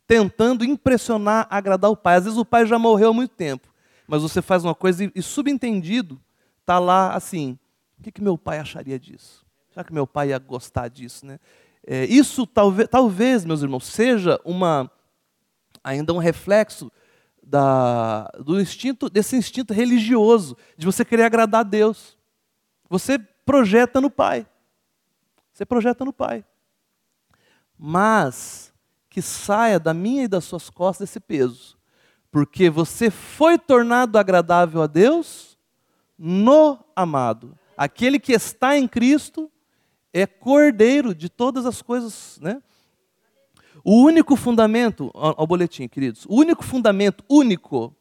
[0.05, 2.17] tentando impressionar, agradar o pai.
[2.17, 3.67] Às vezes o pai já morreu há muito tempo,
[4.07, 6.19] mas você faz uma coisa e, e subentendido,
[6.61, 7.59] está lá assim:
[7.99, 9.45] o que, que meu pai acharia disso?
[9.69, 11.25] Será que meu pai ia gostar disso?
[11.25, 11.39] Né?
[11.85, 14.89] É, isso talvez, talvez, meus irmãos, seja uma
[15.83, 16.91] ainda um reflexo
[17.41, 22.17] da, do instinto, desse instinto religioso, de você querer agradar a Deus.
[22.89, 24.45] Você projeta no Pai.
[25.53, 26.43] Você projeta no Pai.
[27.77, 28.73] Mas
[29.09, 31.76] que saia da minha e das suas costas esse peso.
[32.37, 35.57] Porque você foi tornado agradável a Deus
[36.15, 37.57] no amado.
[37.75, 39.51] Aquele que está em Cristo
[40.13, 42.61] é cordeiro de todas as coisas, né?
[43.83, 47.95] O único fundamento, ao boletim, queridos, o único fundamento único,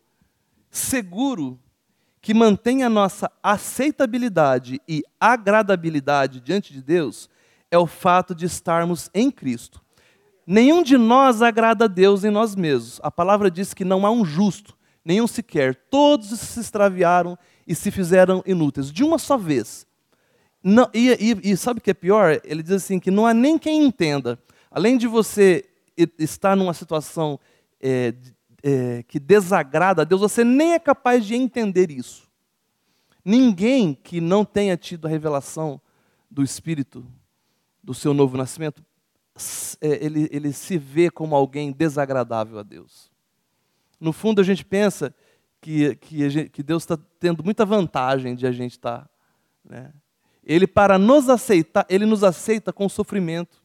[0.70, 1.59] seguro
[2.20, 7.31] que mantém a nossa aceitabilidade e agradabilidade diante de Deus
[7.70, 9.86] é o fato de estarmos em Cristo.
[10.46, 13.00] Nenhum de nós agrada a Deus em nós mesmos.
[13.02, 15.74] A palavra diz que não há um justo, nenhum sequer.
[15.90, 19.87] Todos se extraviaram e se fizeram inúteis, de uma só vez.
[20.62, 22.40] Não, e, e, e sabe o que é pior?
[22.44, 24.38] Ele diz assim: que não há nem quem entenda.
[24.70, 25.64] Além de você
[26.18, 27.40] estar numa situação
[27.80, 28.14] é,
[28.62, 32.28] é, que desagrada a Deus, você nem é capaz de entender isso.
[33.24, 35.80] Ninguém que não tenha tido a revelação
[36.30, 37.04] do Espírito,
[37.82, 38.85] do seu novo nascimento,
[39.81, 43.11] ele, ele se vê como alguém desagradável a Deus.
[44.01, 45.14] No fundo, a gente pensa
[45.61, 49.01] que, que, gente, que Deus está tendo muita vantagem de a gente estar.
[49.01, 49.11] Tá,
[49.64, 49.92] né?
[50.44, 53.61] Ele, para nos aceitar, ele nos aceita com sofrimento,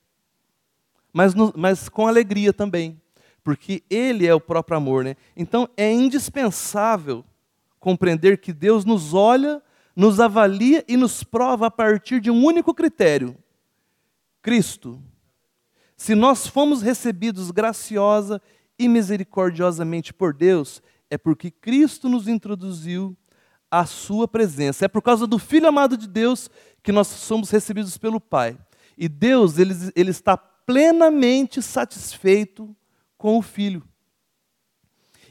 [1.13, 2.99] mas, no, mas com alegria também,
[3.43, 5.03] porque Ele é o próprio amor.
[5.03, 5.15] Né?
[5.35, 7.23] Então, é indispensável
[7.79, 9.61] compreender que Deus nos olha,
[9.95, 13.35] nos avalia e nos prova a partir de um único critério:
[14.41, 15.01] Cristo.
[16.01, 18.41] Se nós fomos recebidos graciosa
[18.79, 23.15] e misericordiosamente por Deus, é porque Cristo nos introduziu
[23.69, 24.85] à Sua presença.
[24.85, 26.49] É por causa do Filho amado de Deus
[26.81, 28.57] que nós somos recebidos pelo Pai.
[28.97, 32.75] E Deus, ele, ele está plenamente satisfeito
[33.15, 33.87] com o Filho.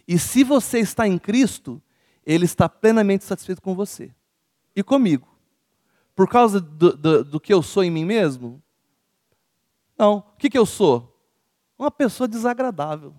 [0.07, 1.83] E se você está em Cristo,
[2.25, 4.13] ele está plenamente satisfeito com você
[4.77, 5.37] e comigo.
[6.15, 8.63] Por causa do, do, do que eu sou em mim mesmo?
[10.01, 10.17] Não.
[10.17, 11.15] O que, que eu sou?
[11.79, 13.15] Uma pessoa desagradável.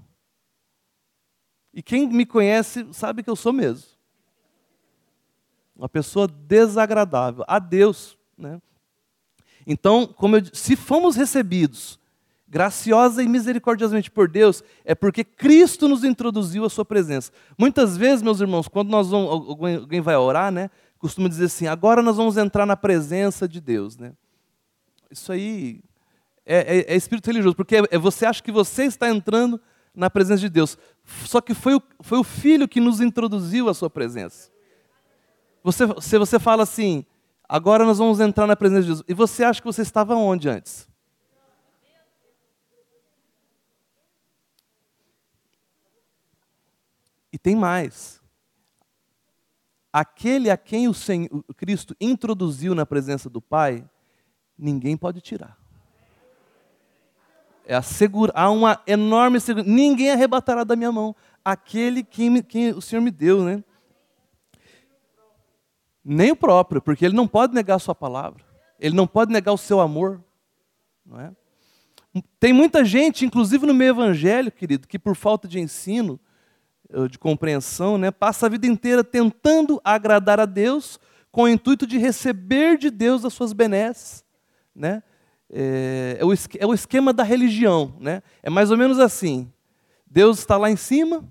[1.72, 3.88] E quem me conhece sabe que eu sou mesmo.
[5.76, 8.18] Uma pessoa desagradável a Deus.
[8.36, 8.60] Né?
[9.68, 12.00] Então, como eu, se fomos recebidos
[12.48, 17.32] graciosa e misericordiosamente por Deus, é porque Cristo nos introduziu a sua presença.
[17.56, 22.02] Muitas vezes, meus irmãos, quando nós vamos, alguém vai orar, né, costuma dizer assim: agora
[22.02, 23.98] nós vamos entrar na presença de Deus.
[23.98, 24.14] Né?
[25.12, 25.82] Isso aí
[26.46, 29.60] é, é, é espírito religioso, porque é, você acha que você está entrando
[29.94, 30.78] na presença de Deus.
[31.26, 34.52] Só que foi o, foi o Filho que nos introduziu a sua presença.
[35.64, 37.06] Você, se você fala assim,
[37.48, 40.50] agora nós vamos entrar na presença de Deus, e você acha que você estava onde
[40.50, 40.90] antes?
[47.32, 48.20] E tem mais.
[49.94, 53.88] Aquele a quem o, Senhor, o Cristo introduziu na presença do Pai,
[54.58, 55.61] ninguém pode tirar.
[57.66, 59.72] É a segura, há uma enorme segurança.
[59.72, 63.64] Ninguém arrebatará da minha mão aquele que, que o Senhor me deu, né?
[66.04, 68.44] Nem o próprio, porque ele não pode negar a sua palavra.
[68.80, 70.24] Ele não pode negar o seu amor.
[71.06, 71.32] Não é?
[72.40, 76.20] Tem muita gente, inclusive no meio evangélico, querido, que por falta de ensino,
[77.10, 81.00] de compreensão, né, passa a vida inteira tentando agradar a Deus
[81.32, 84.26] com o intuito de receber de Deus as suas benesses.
[84.76, 85.02] Né?
[85.52, 87.96] É, é, o, é o esquema da religião.
[88.00, 88.24] Né?
[88.42, 89.52] É mais ou menos assim:
[90.06, 91.24] Deus está lá em cima,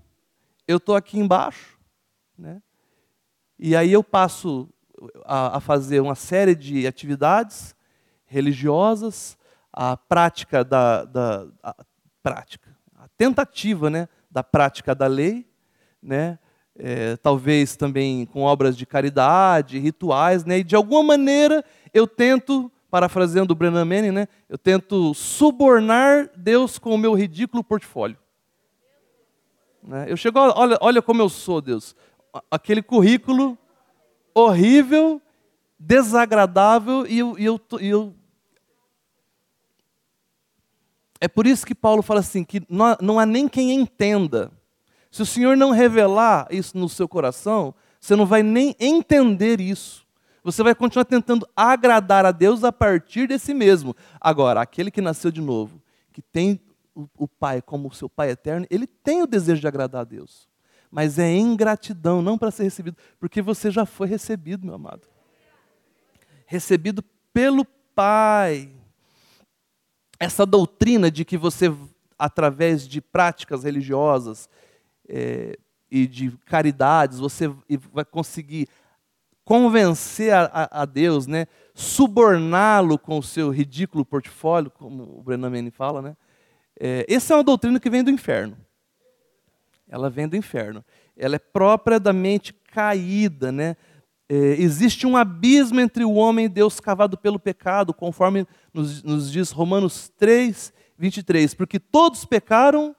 [0.69, 1.79] eu estou aqui embaixo,
[2.37, 2.61] né?
[3.59, 4.69] e aí eu passo
[5.25, 7.75] a, a fazer uma série de atividades
[8.27, 9.37] religiosas,
[9.73, 11.75] a prática da, da a
[12.23, 15.47] prática, a tentativa né, da prática da lei,
[16.03, 16.39] né?
[16.83, 20.61] É, talvez também com obras de caridade, rituais, né?
[20.61, 24.29] e de alguma maneira eu tento, parafraseando o Brennan Manning, né?
[24.49, 28.19] eu tento subornar Deus com o meu ridículo portfólio.
[29.83, 30.07] Né?
[30.09, 31.95] Eu chego, olha, olha como eu sou, Deus.
[32.51, 33.57] Aquele currículo
[34.35, 35.21] horrível,
[35.79, 38.15] desagradável, e eu, e eu, e eu
[41.21, 44.51] é por isso que Paulo fala assim: que não, não há nem quem entenda.
[45.11, 50.07] Se o Senhor não revelar isso no seu coração, você não vai nem entender isso.
[50.43, 53.95] Você vai continuar tentando agradar a Deus a partir de si mesmo.
[54.21, 55.81] Agora, aquele que nasceu de novo,
[56.13, 56.61] que tem
[56.95, 60.49] o, Pai como seu Pai eterno, ele tem o desejo de agradar a Deus.
[60.91, 65.07] Mas é em gratidão, não para ser recebido, porque você já foi recebido, meu amado.
[66.47, 68.73] Recebido pelo Pai.
[70.19, 71.73] Essa doutrina de que você,
[72.19, 74.49] através de práticas religiosas,
[75.09, 75.57] é,
[75.91, 77.53] e de caridades, você
[77.93, 78.69] vai conseguir
[79.51, 81.49] convencer a, a, Deus, né?
[81.75, 86.01] suborná-lo com o seu ridículo portfólio, como o Brennan Manning fala.
[86.01, 86.17] Né?
[86.79, 88.57] É, essa é uma doutrina que vem do inferno.
[89.89, 90.85] Ela vem do inferno.
[91.17, 93.51] Ela é própria da mente caída.
[93.51, 93.77] Né?
[94.29, 99.33] É, existe um abismo entre o homem e Deus cavado pelo pecado, conforme nos, nos
[99.33, 101.55] diz Romanos 3, 23.
[101.55, 102.95] Porque todos pecaram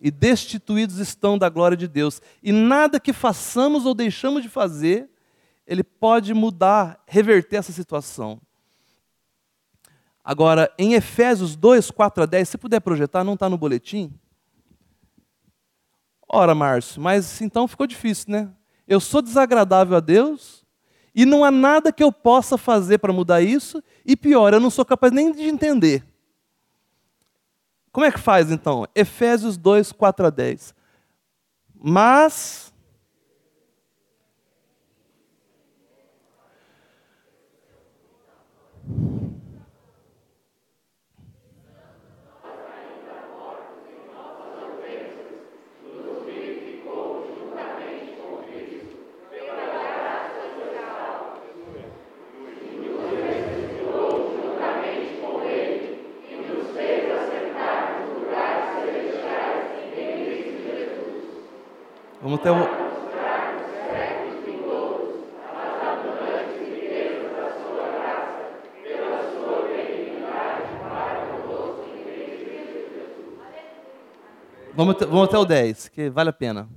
[0.00, 2.20] e destituídos estão da glória de Deus.
[2.42, 5.10] E nada que façamos ou deixamos de fazer,
[5.66, 8.40] ele pode mudar, reverter essa situação.
[10.24, 14.12] Agora, em Efésios 2, 4 a 10, se puder projetar, não está no boletim?
[16.28, 18.50] Ora, Márcio, mas então ficou difícil, né?
[18.86, 20.66] Eu sou desagradável a Deus
[21.14, 24.70] e não há nada que eu possa fazer para mudar isso, e pior, eu não
[24.70, 26.04] sou capaz nem de entender.
[27.92, 28.86] Como é que faz então?
[28.94, 30.74] Efésios 2, 4 a 10.
[31.74, 32.72] Mas.
[62.28, 62.56] Vamos até o.
[74.74, 76.68] Vamos até, vamos até o 10, que vale a pena.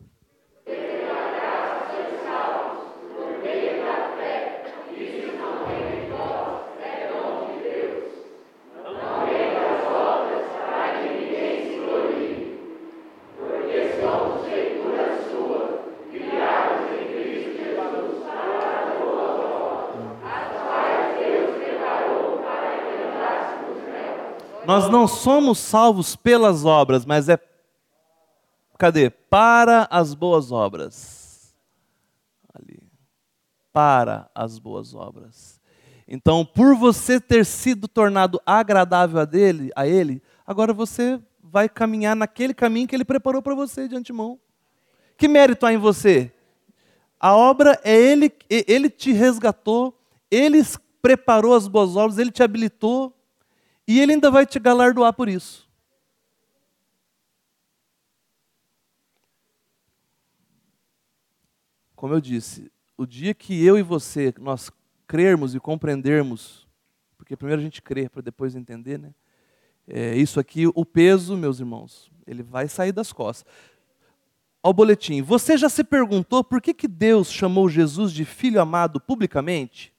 [24.81, 27.37] Nós não somos salvos pelas obras, mas é
[28.77, 29.11] cadê?
[29.11, 31.55] Para as boas obras.
[32.51, 32.81] Ali.
[33.71, 35.61] Para as boas obras.
[36.07, 42.15] Então, por você ter sido tornado agradável a dele, a ele, agora você vai caminhar
[42.15, 44.39] naquele caminho que ele preparou para você de antemão.
[45.15, 46.33] Que mérito há em você?
[47.19, 49.95] A obra é ele, ele te resgatou,
[50.31, 50.59] ele
[51.03, 53.15] preparou as boas obras, ele te habilitou.
[53.91, 55.69] E ele ainda vai te galardoar por isso.
[61.93, 64.71] Como eu disse, o dia que eu e você, nós
[65.05, 66.65] crermos e compreendermos,
[67.17, 69.13] porque primeiro a gente crê para depois entender, né?
[69.85, 73.53] É, isso aqui, o peso, meus irmãos, ele vai sair das costas.
[74.63, 79.01] Ao boletim, você já se perguntou por que, que Deus chamou Jesus de filho amado
[79.01, 79.90] publicamente?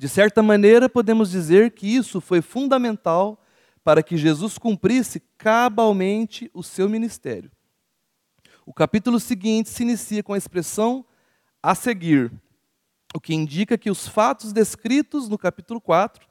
[0.00, 3.38] De certa maneira, podemos dizer que isso foi fundamental
[3.84, 7.52] para que Jesus cumprisse cabalmente o seu ministério.
[8.64, 11.04] O capítulo seguinte se inicia com a expressão
[11.62, 12.32] a seguir,
[13.14, 16.26] o que indica que os fatos descritos no capítulo 4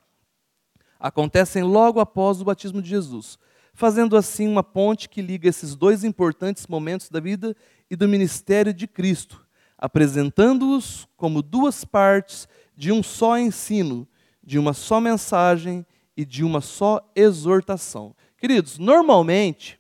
[1.00, 3.38] acontecem logo após o batismo de Jesus,
[3.72, 7.56] fazendo assim uma ponte que liga esses dois importantes momentos da vida
[7.88, 9.46] e do ministério de Cristo,
[9.78, 12.48] apresentando-os como duas partes
[12.80, 14.08] de um só ensino,
[14.42, 18.16] de uma só mensagem e de uma só exortação.
[18.38, 19.78] Queridos, normalmente,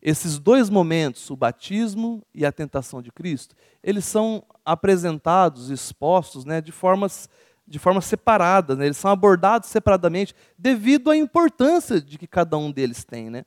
[0.00, 6.62] esses dois momentos, o batismo e a tentação de Cristo, eles são apresentados, expostos né,
[6.62, 7.28] de, formas,
[7.68, 12.72] de forma separada, né, eles são abordados separadamente devido à importância de que cada um
[12.72, 13.28] deles tem.
[13.28, 13.44] Né?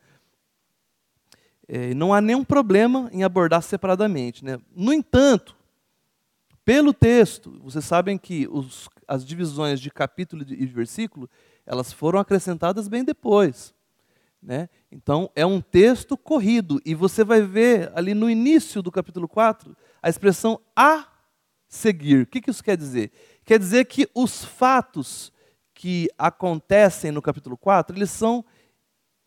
[1.68, 4.46] É, não há nenhum problema em abordar separadamente.
[4.46, 4.60] Né?
[4.76, 5.63] No entanto,
[6.66, 11.30] pelo texto, vocês sabem que os, as divisões de capítulo e de versículo,
[11.66, 13.74] elas foram acrescentadas bem depois.
[14.42, 14.70] Né?
[14.92, 16.82] Então, é um texto corrido.
[16.86, 21.08] E você vai ver ali no início do capítulo 4 a expressão a
[21.68, 22.24] seguir.
[22.24, 23.12] O que, que isso quer dizer?
[23.46, 25.32] Quer dizer que os fatos
[25.74, 28.46] que acontecem no capítulo 4, eles são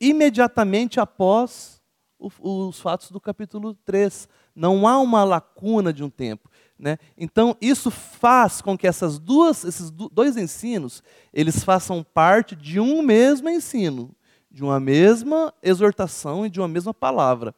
[0.00, 1.82] imediatamente após
[2.18, 4.28] os fatos do capítulo 3.
[4.54, 6.50] Não há uma lacuna de um tempo.
[6.78, 6.98] Né?
[7.16, 11.02] Então, isso faz com que essas duas, esses dois ensinos
[11.32, 14.14] eles façam parte de um mesmo ensino,
[14.50, 17.54] de uma mesma exortação e de uma mesma palavra.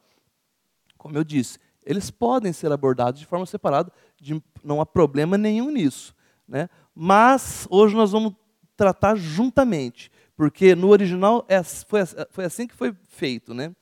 [0.97, 5.69] Como eu disse, eles podem ser abordados de forma separada, de, não há problema nenhum
[5.69, 6.15] nisso.
[6.47, 6.69] Né?
[6.95, 8.33] Mas hoje nós vamos
[8.77, 13.53] tratar juntamente, porque no original é, foi, foi assim que foi feito.
[13.53, 13.75] Né?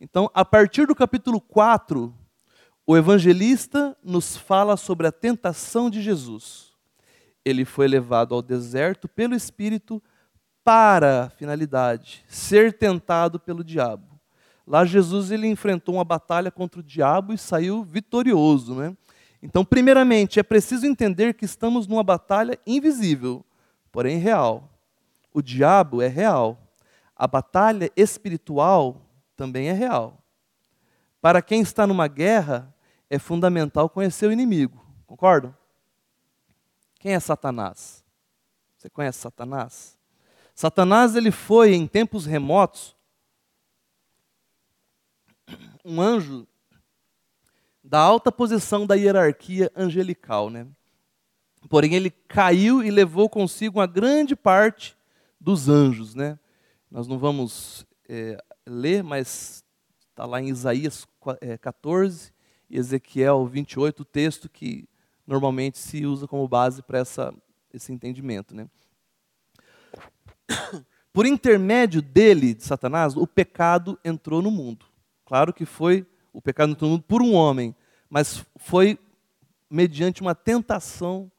[0.00, 2.14] Então, a partir do capítulo 4
[2.86, 6.72] o evangelista nos fala sobre a tentação de Jesus.
[7.44, 10.00] Ele foi levado ao deserto pelo Espírito
[10.62, 14.20] para a finalidade, ser tentado pelo diabo.
[14.64, 18.96] Lá Jesus ele enfrentou uma batalha contra o diabo e saiu vitorioso, né?
[19.42, 23.44] Então, primeiramente, é preciso entender que estamos numa batalha invisível,
[23.92, 24.70] porém real.
[25.32, 26.58] O diabo é real.
[27.14, 29.02] A batalha espiritual
[29.36, 30.18] também é real.
[31.20, 32.74] Para quem está numa guerra,
[33.08, 34.84] é fundamental conhecer o inimigo.
[35.06, 35.54] Concordam?
[36.98, 38.04] Quem é Satanás?
[38.76, 39.96] Você conhece Satanás?
[40.54, 42.96] Satanás ele foi em tempos remotos
[45.84, 46.48] um anjo
[47.82, 50.66] da alta posição da hierarquia angelical, né?
[51.68, 54.96] Porém ele caiu e levou consigo uma grande parte
[55.40, 56.38] dos anjos, né?
[56.90, 59.64] Nós não vamos é, ler, mas
[60.10, 61.06] está lá em Isaías
[61.60, 62.32] 14, e
[62.70, 64.88] Ezequiel 28, o texto que
[65.26, 67.02] normalmente se usa como base para
[67.72, 68.54] esse entendimento.
[68.54, 68.68] Né?
[71.12, 74.86] Por intermédio dele, de Satanás, o pecado entrou no mundo.
[75.24, 76.06] Claro que foi
[76.36, 77.74] o pecado entrou no mundo por um homem,
[78.10, 78.98] mas foi
[79.70, 81.32] mediante uma tentação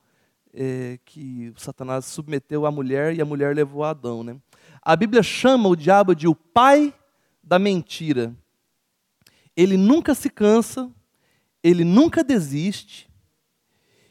[0.52, 4.24] é, que Satanás submeteu à mulher e a mulher levou a Adão.
[4.24, 4.36] Né?
[4.82, 6.92] A Bíblia chama o diabo de o pai
[7.44, 8.36] da mentira.
[9.56, 10.92] Ele nunca se cansa
[11.64, 13.10] ele nunca desiste,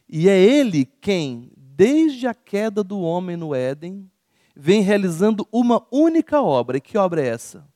[0.09, 4.11] e é ele quem, desde a queda do homem no Éden,
[4.55, 6.78] vem realizando uma única obra.
[6.78, 7.68] E que obra é essa?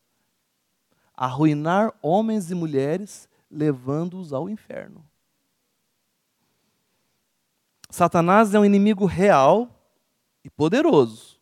[1.14, 5.05] Arruinar homens e mulheres, levando-os ao inferno.
[7.91, 9.68] Satanás é um inimigo real
[10.45, 11.39] e poderoso.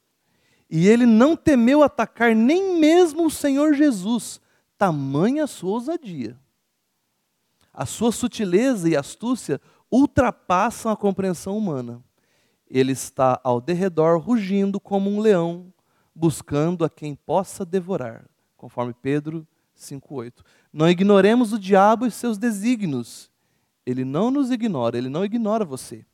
[0.71, 4.41] E ele não temeu atacar nem mesmo o Senhor Jesus,
[4.77, 6.39] tamanha sua ousadia.
[7.73, 9.61] A sua sutileza e astúcia
[9.91, 12.03] ultrapassam a compreensão humana.
[12.71, 15.73] Ele está ao derredor, rugindo como um leão,
[16.15, 19.47] buscando a quem possa devorar, conforme Pedro
[19.77, 20.45] 5,8.
[20.73, 23.31] Não ignoremos o diabo e seus desígnios.
[23.87, 26.05] Ele não nos ignora, ele não ignora você.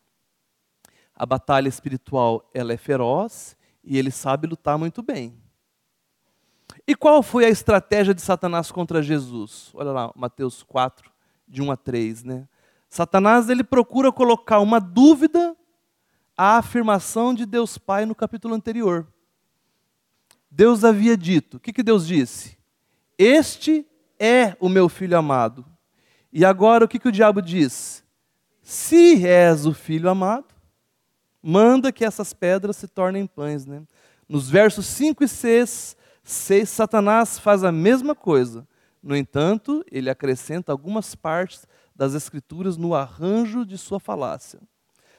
[1.15, 5.37] A batalha espiritual ela é feroz e ele sabe lutar muito bem.
[6.87, 9.71] E qual foi a estratégia de Satanás contra Jesus?
[9.75, 11.11] Olha lá, Mateus 4,
[11.47, 12.49] de 1 a 3, né?
[12.89, 15.57] Satanás ele procura colocar uma dúvida
[16.37, 19.07] à afirmação de Deus Pai no capítulo anterior.
[20.51, 22.57] Deus havia dito, o que, que Deus disse?
[23.19, 23.87] Este
[24.19, 25.67] é o meu filho amado.
[26.33, 28.05] E agora o que, que o diabo diz?
[28.63, 30.55] Se és o filho amado,
[31.43, 33.67] manda que essas pedras se tornem pães.
[33.67, 33.83] Né?
[34.29, 38.67] Nos versos 5 e 6, 6, Satanás faz a mesma coisa.
[39.05, 44.59] No entanto, ele acrescenta algumas partes das Escrituras no arranjo de sua falácia.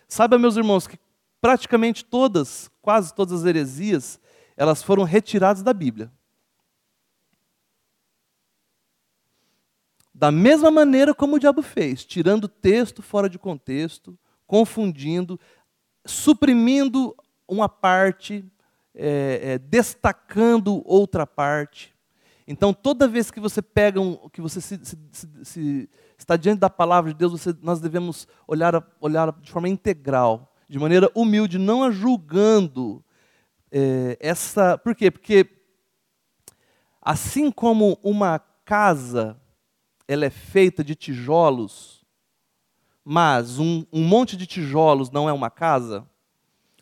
[0.07, 0.97] Sabe, meus irmãos, que
[1.39, 4.19] praticamente todas, quase todas as heresias,
[4.57, 6.11] elas foram retiradas da Bíblia.
[10.11, 14.17] Da mesma maneira como o diabo fez, tirando texto fora de contexto,
[14.47, 15.39] confundindo,
[16.03, 17.15] suprimindo
[17.47, 18.43] uma parte,
[18.95, 21.94] é, é, destacando outra parte.
[22.47, 24.97] Então, toda vez que você pega um, que você se, se,
[25.43, 30.53] se, está diante da palavra de Deus, você, nós devemos olhar, olhar de forma integral,
[30.69, 33.03] de maneira humilde, não a julgando
[33.71, 34.77] é, essa.
[34.77, 35.09] Por quê?
[35.09, 35.49] Porque
[37.01, 39.39] assim como uma casa
[40.07, 42.05] ela é feita de tijolos,
[43.03, 46.07] mas um, um monte de tijolos não é uma casa,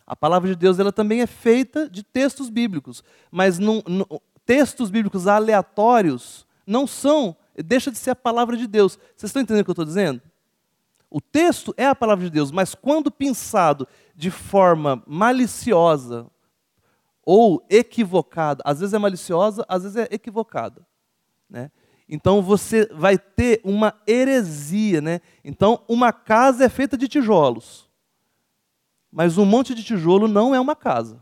[0.06, 3.02] a palavra de Deus ela também é feita de textos bíblicos,
[3.32, 4.06] mas não, não,
[4.46, 8.98] textos bíblicos aleatórios não são, deixa de ser a palavra de Deus.
[9.16, 10.22] Vocês estão entendendo o que eu estou dizendo?
[11.10, 16.26] O texto é a palavra de Deus, mas quando pensado de forma maliciosa
[17.24, 20.86] ou equivocada, às vezes é maliciosa, às vezes é equivocada,
[21.50, 21.70] né?
[22.10, 25.22] Então você vai ter uma heresia, né?
[25.44, 27.90] Então uma casa é feita de tijolos,
[29.12, 31.22] mas um monte de tijolo não é uma casa.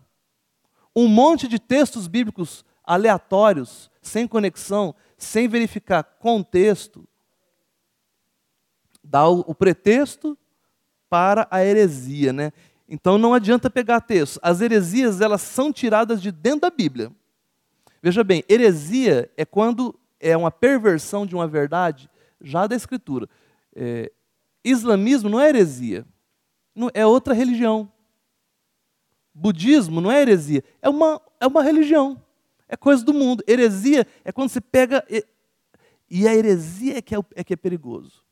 [0.95, 7.08] Um monte de textos bíblicos aleatórios, sem conexão, sem verificar contexto,
[9.02, 10.38] dá o, o pretexto
[11.10, 12.52] para a heresia, né?
[12.89, 14.42] Então não adianta pegar texto.
[14.44, 17.14] As heresias elas são tiradas de dentro da Bíblia.
[18.04, 22.10] Veja bem, heresia é quando é uma perversão de uma verdade
[22.42, 23.30] já da Escritura.
[23.74, 24.12] É,
[24.66, 26.06] islamismo não é heresia,
[26.76, 27.89] não, é outra religião.
[29.34, 32.22] Budismo não é heresia, é uma, é uma religião
[32.72, 33.43] é coisa do mundo.
[33.45, 35.05] Heresia é quando você pega.
[36.09, 38.24] E a heresia é que é, é, que é perigoso.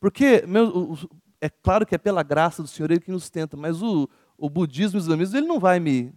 [0.00, 0.98] Porque, meu,
[1.40, 4.50] é claro que é pela graça do Senhor ele que nos tenta, mas o, o
[4.50, 6.12] budismo islamismo, ele não vai me.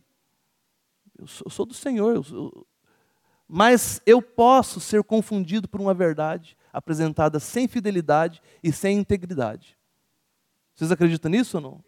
[1.18, 2.16] Eu sou, eu sou do Senhor.
[2.16, 2.68] Eu sou,
[3.47, 9.78] mas eu posso ser confundido por uma verdade apresentada sem fidelidade e sem integridade.
[10.74, 11.84] Vocês acreditam nisso ou não?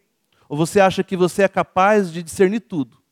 [0.48, 3.02] Ou você acha que você é capaz de discernir tudo?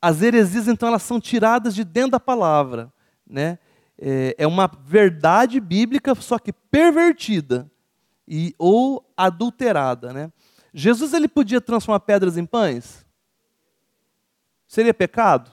[0.00, 2.92] As heresias, então, elas são tiradas de dentro da palavra.
[3.26, 3.58] Né?
[3.98, 7.70] É, é uma verdade bíblica, só que pervertida
[8.26, 10.12] e, ou adulterada.
[10.12, 10.32] Né?
[10.72, 13.04] Jesus ele podia transformar pedras em pães?
[14.66, 15.50] Seria pecado?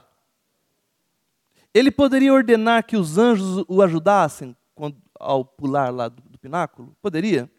[1.74, 6.96] Ele poderia ordenar que os anjos o ajudassem quando, ao pular lá do, do pináculo?
[7.02, 7.50] Poderia?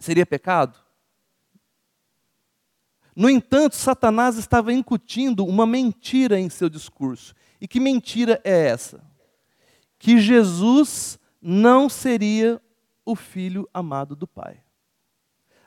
[0.00, 0.83] Seria pecado?
[3.14, 7.34] No entanto, Satanás estava incutindo uma mentira em seu discurso.
[7.60, 9.04] E que mentira é essa?
[9.98, 12.60] Que Jesus não seria
[13.04, 14.62] o filho amado do Pai.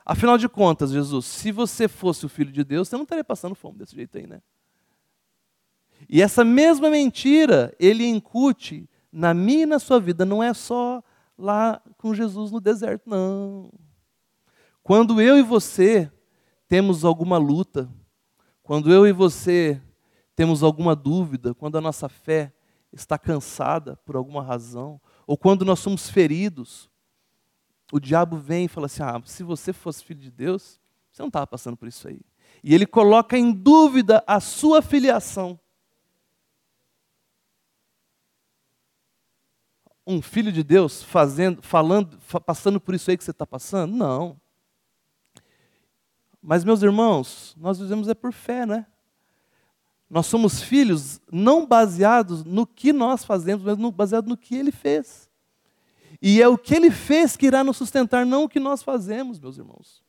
[0.06, 3.56] Afinal de contas, Jesus, se você fosse o filho de Deus, você não estaria passando
[3.56, 4.42] fome desse jeito aí, né?
[6.10, 11.04] E essa mesma mentira ele incute na minha e na sua vida, não é só
[11.38, 13.72] lá com Jesus no deserto, não.
[14.84, 16.12] Quando eu e você
[16.68, 17.90] temos alguma luta,
[18.62, 19.82] quando eu e você
[20.36, 22.54] temos alguma dúvida, quando a nossa fé
[22.92, 26.90] está cansada por alguma razão, Ou quando nós somos feridos,
[27.92, 30.80] o diabo vem e fala assim: ah, se você fosse filho de Deus,
[31.12, 32.22] você não estava passando por isso aí.
[32.64, 35.60] E ele coloca em dúvida a sua filiação.
[40.06, 43.94] Um filho de Deus fazendo, falando, passando por isso aí que você está passando?
[43.94, 44.40] Não.
[46.50, 48.86] Mas, meus irmãos, nós vivemos é por fé, né?
[50.10, 55.30] Nós somos filhos não baseados no que nós fazemos, mas baseados no que Ele fez.
[56.22, 59.38] E é o que Ele fez que irá nos sustentar, não o que nós fazemos,
[59.38, 60.02] meus irmãos.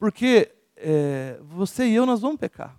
[0.00, 2.76] Porque é, você e eu, nós vamos pecar.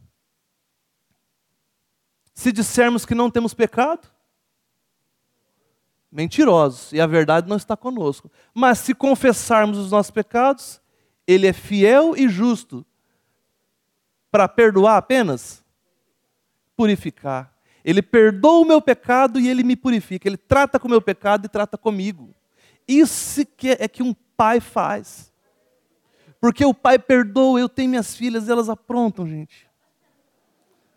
[2.33, 4.11] Se dissermos que não temos pecado,
[6.11, 8.29] mentirosos, e a verdade não está conosco.
[8.53, 10.82] Mas se confessarmos os nossos pecados,
[11.27, 12.85] Ele é fiel e justo
[14.31, 15.63] para perdoar apenas?
[16.75, 17.53] Purificar.
[17.85, 20.27] Ele perdoa o meu pecado e ele me purifica.
[20.27, 22.33] Ele trata com o meu pecado e trata comigo.
[22.87, 25.31] Isso que é que um pai faz.
[26.39, 29.67] Porque o pai perdoa, eu tenho minhas filhas, elas aprontam, gente.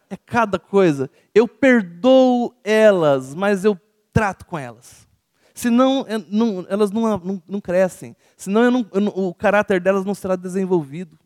[0.08, 1.10] É cada coisa.
[1.34, 3.78] Eu perdoo elas, mas eu
[4.12, 5.05] trato com elas.
[5.56, 8.14] Senão não, elas não, não, não crescem.
[8.36, 11.18] Senão eu não, eu o caráter delas não será desenvolvido.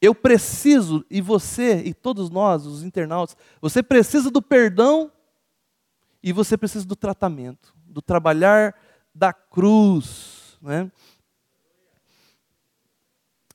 [0.00, 5.10] Eu preciso, e você, e todos nós, os internautas, você precisa do perdão
[6.22, 8.76] e você precisa do tratamento, do trabalhar
[9.12, 10.56] da cruz.
[10.62, 10.88] Né?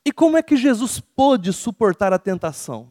[0.03, 2.89] E como é que Jesus pôde suportar a tentação?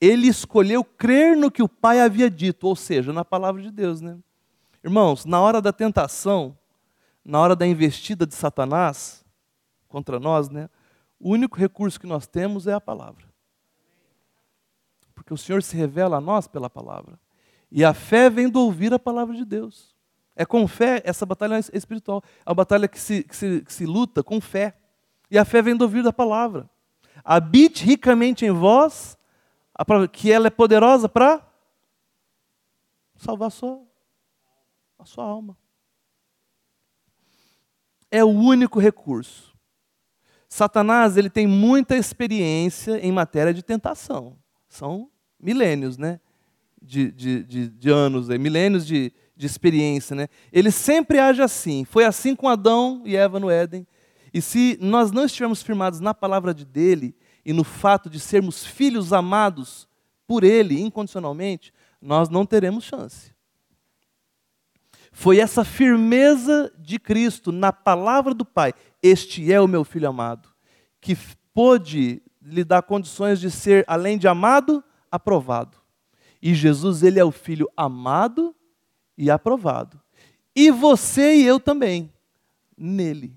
[0.00, 4.00] Ele escolheu crer no que o Pai havia dito, ou seja, na palavra de Deus.
[4.00, 4.16] Né?
[4.86, 6.56] Irmãos, na hora da tentação,
[7.24, 9.24] na hora da investida de Satanás
[9.88, 10.70] contra nós, né,
[11.18, 13.26] o único recurso que nós temos é a palavra.
[15.12, 17.18] Porque o Senhor se revela a nós pela palavra.
[17.68, 19.92] E a fé vem do ouvir a palavra de Deus.
[20.36, 22.22] É com fé, essa batalha é espiritual.
[22.44, 24.78] É uma batalha que se, que se, que se luta com fé.
[25.28, 26.70] E a fé vem do ouvir da palavra.
[27.24, 29.18] Habite ricamente em vós,
[30.12, 31.44] que ela é poderosa para
[33.16, 33.84] salvar a sua,
[35.06, 35.56] sua alma.
[38.10, 39.56] É o único recurso.
[40.48, 44.38] Satanás ele tem muita experiência em matéria de tentação.
[44.68, 46.20] São milênios, né?
[46.80, 50.14] De, de, de, de anos, milênios de, de experiência.
[50.14, 50.28] Né?
[50.52, 51.84] Ele sempre age assim.
[51.84, 53.86] Foi assim com Adão e Eva no Éden.
[54.32, 58.64] E se nós não estivermos firmados na palavra de dele e no fato de sermos
[58.64, 59.88] filhos amados
[60.26, 63.35] por ele incondicionalmente, nós não teremos chance.
[65.18, 70.50] Foi essa firmeza de Cristo na palavra do Pai, este é o meu filho amado,
[71.00, 71.16] que
[71.54, 75.78] pôde lhe dar condições de ser, além de amado, aprovado.
[76.42, 78.54] E Jesus, ele é o filho amado
[79.16, 79.98] e aprovado.
[80.54, 82.12] E você e eu também,
[82.76, 83.34] nele.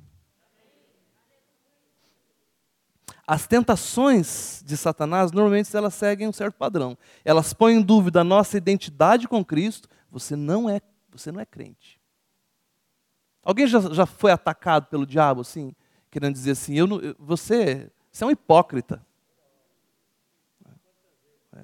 [3.25, 6.97] As tentações de Satanás, normalmente, elas seguem um certo padrão.
[7.23, 9.87] Elas põem em dúvida a nossa identidade com Cristo.
[10.11, 10.81] Você não é,
[11.19, 11.99] você não é crente.
[13.43, 15.73] Alguém já, já foi atacado pelo diabo, assim,
[16.09, 19.05] querendo dizer assim, eu não, você, você é um hipócrita.
[21.53, 21.63] É.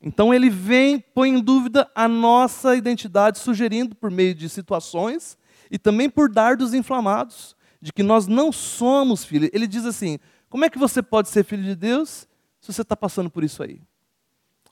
[0.00, 5.38] Então ele vem, põe em dúvida a nossa identidade, sugerindo por meio de situações
[5.70, 9.50] e também por dardos inflamados de que nós não somos filhos.
[9.52, 10.18] Ele diz assim:
[10.48, 12.28] como é que você pode ser filho de Deus
[12.60, 13.80] se você está passando por isso aí?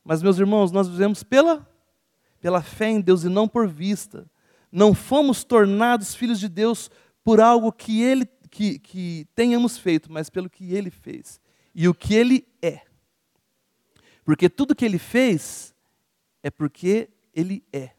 [0.05, 1.67] Mas, meus irmãos, nós vivemos pela,
[2.41, 4.29] pela fé em Deus e não por vista.
[4.71, 6.91] Não fomos tornados filhos de Deus
[7.25, 11.41] por algo que Ele que, que tenhamos feito, mas pelo que Ele fez
[11.75, 12.83] e o que Ele é.
[14.25, 15.75] Porque tudo que Ele fez
[16.43, 17.91] é porque Ele é.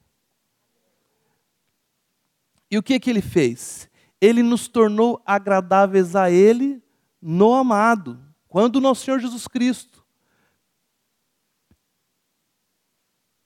[2.72, 3.90] E o que que Ele fez?
[4.22, 6.82] ele nos tornou agradáveis a Ele
[7.22, 9.99] no amado, quando o nosso Senhor Jesus Cristo,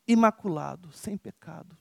[0.07, 1.77] imaculado, sem pecado,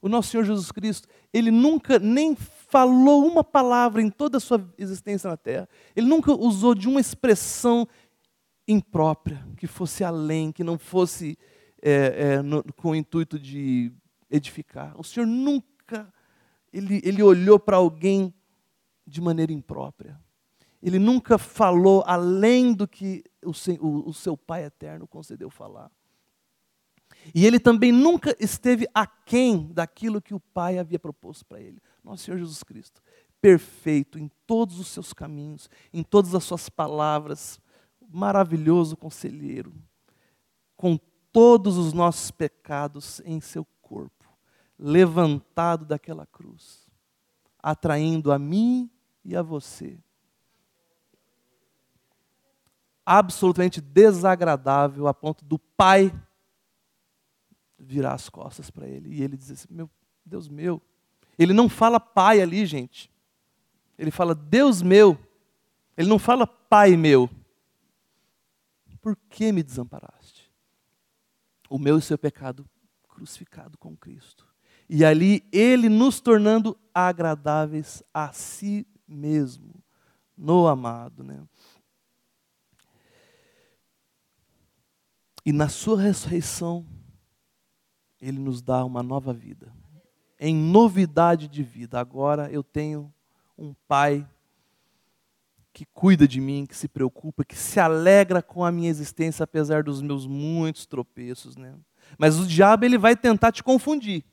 [0.00, 4.64] o nosso Senhor Jesus Cristo, ele nunca nem falou uma palavra em toda a sua
[4.78, 7.86] existência na terra, ele nunca usou de uma expressão
[8.66, 11.36] imprópria, que fosse além, que não fosse
[11.82, 13.92] é, é, no, com o intuito de
[14.30, 14.94] edificar.
[14.96, 16.12] O Senhor nunca
[16.72, 18.34] ele, ele olhou para alguém
[19.06, 20.20] de maneira imprópria.
[20.82, 25.90] Ele nunca falou além do que o, o, o seu Pai eterno concedeu falar.
[27.34, 31.80] E ele também nunca esteve aquém daquilo que o Pai havia proposto para ele.
[32.02, 33.02] Nosso Senhor Jesus Cristo,
[33.40, 37.60] perfeito em todos os seus caminhos, em todas as suas palavras,
[38.08, 39.72] maravilhoso conselheiro,
[40.76, 40.98] com
[41.32, 44.18] todos os nossos pecados em seu corpo
[44.78, 46.86] levantado daquela cruz,
[47.60, 48.88] atraindo a mim
[49.24, 49.98] e a você.
[53.04, 56.12] Absolutamente desagradável a ponto do pai
[57.78, 59.90] virar as costas para ele e ele dizer assim: Meu
[60.24, 60.82] Deus meu.
[61.38, 63.10] Ele não fala pai ali, gente.
[63.96, 65.18] Ele fala Deus meu.
[65.96, 67.30] Ele não fala pai meu.
[69.00, 70.50] Por que me desamparaste?
[71.70, 72.68] O meu e seu pecado
[73.08, 74.46] crucificado com Cristo.
[74.88, 79.74] E ali ele nos tornando agradáveis a si mesmo,
[80.36, 81.46] no amado, né?
[85.44, 86.86] E na sua ressurreição,
[88.20, 89.72] ele nos dá uma nova vida.
[90.38, 91.98] Em novidade de vida.
[91.98, 93.12] Agora eu tenho
[93.56, 94.26] um pai
[95.72, 99.82] que cuida de mim, que se preocupa, que se alegra com a minha existência apesar
[99.82, 101.74] dos meus muitos tropeços, né?
[102.18, 104.24] Mas o diabo ele vai tentar te confundir.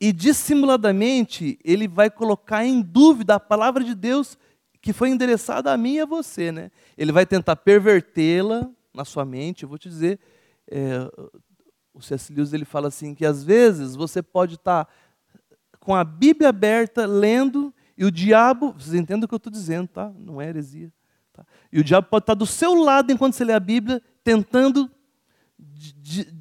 [0.00, 4.38] E dissimuladamente ele vai colocar em dúvida a palavra de Deus
[4.80, 6.70] que foi endereçada a mim e a você, né?
[6.96, 9.62] Ele vai tentar pervertê-la na sua mente.
[9.62, 10.18] Eu vou te dizer,
[10.66, 11.10] é,
[12.00, 12.32] o C.S.
[12.32, 14.88] Lewis ele fala assim que às vezes você pode estar
[15.78, 19.88] com a Bíblia aberta lendo e o diabo, vocês entendem o que eu estou dizendo,
[19.88, 20.10] tá?
[20.18, 20.92] Não é heresia.
[21.32, 21.44] Tá?
[21.70, 24.90] E o diabo pode estar do seu lado enquanto você lê a Bíblia, tentando
[25.58, 26.34] de, de,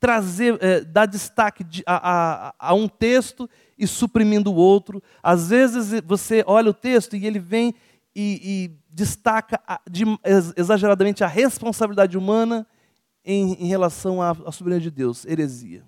[0.00, 5.02] trazer, é, dar destaque de, a, a, a, um texto e suprimindo o outro.
[5.22, 7.74] Às vezes você olha o texto e ele vem
[8.14, 10.04] e, e destaca de,
[10.56, 12.66] exageradamente a responsabilidade humana
[13.28, 15.84] em, em relação à, à soberania de Deus, heresia.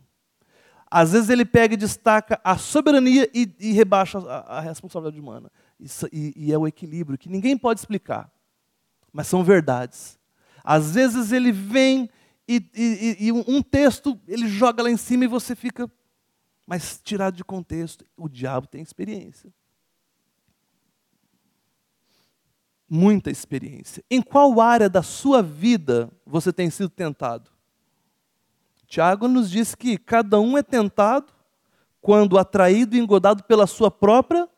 [0.90, 5.50] Às vezes ele pega e destaca a soberania e, e rebaixa a, a, responsabilidade humana.
[5.78, 8.30] Isso, e, e, é o equilíbrio que ninguém pode explicar,
[9.10, 10.18] mas são verdades.
[10.62, 12.10] Às vezes ele vem
[12.46, 15.90] e, e, e um texto ele joga lá em cima e você fica,
[16.66, 18.04] mas tirado de contexto.
[18.18, 19.50] O diabo tem experiência.
[22.92, 24.02] Muita experiência.
[24.10, 27.48] Em qual área da sua vida você tem sido tentado?
[28.84, 31.32] Tiago nos diz que cada um é tentado
[32.00, 34.48] quando atraído e engodado pela sua própria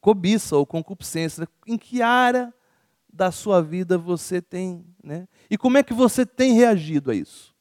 [0.00, 1.48] cobiça ou concupiscência.
[1.64, 2.52] Em que área
[3.08, 5.28] da sua vida você tem, né?
[5.48, 7.54] E como é que você tem reagido a isso?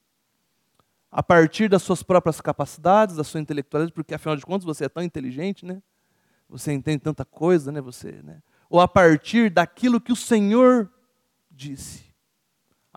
[1.11, 4.89] A partir das suas próprias capacidades, da sua intelectualidade, porque afinal de contas você é
[4.89, 5.81] tão inteligente, né?
[6.49, 8.41] Você entende tanta coisa, né, você, né?
[8.69, 10.91] Ou a partir daquilo que o Senhor
[11.49, 12.07] disse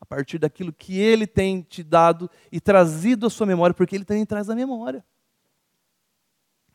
[0.00, 4.04] a partir daquilo que Ele tem te dado e trazido à sua memória, porque Ele
[4.04, 5.04] também traz a memória.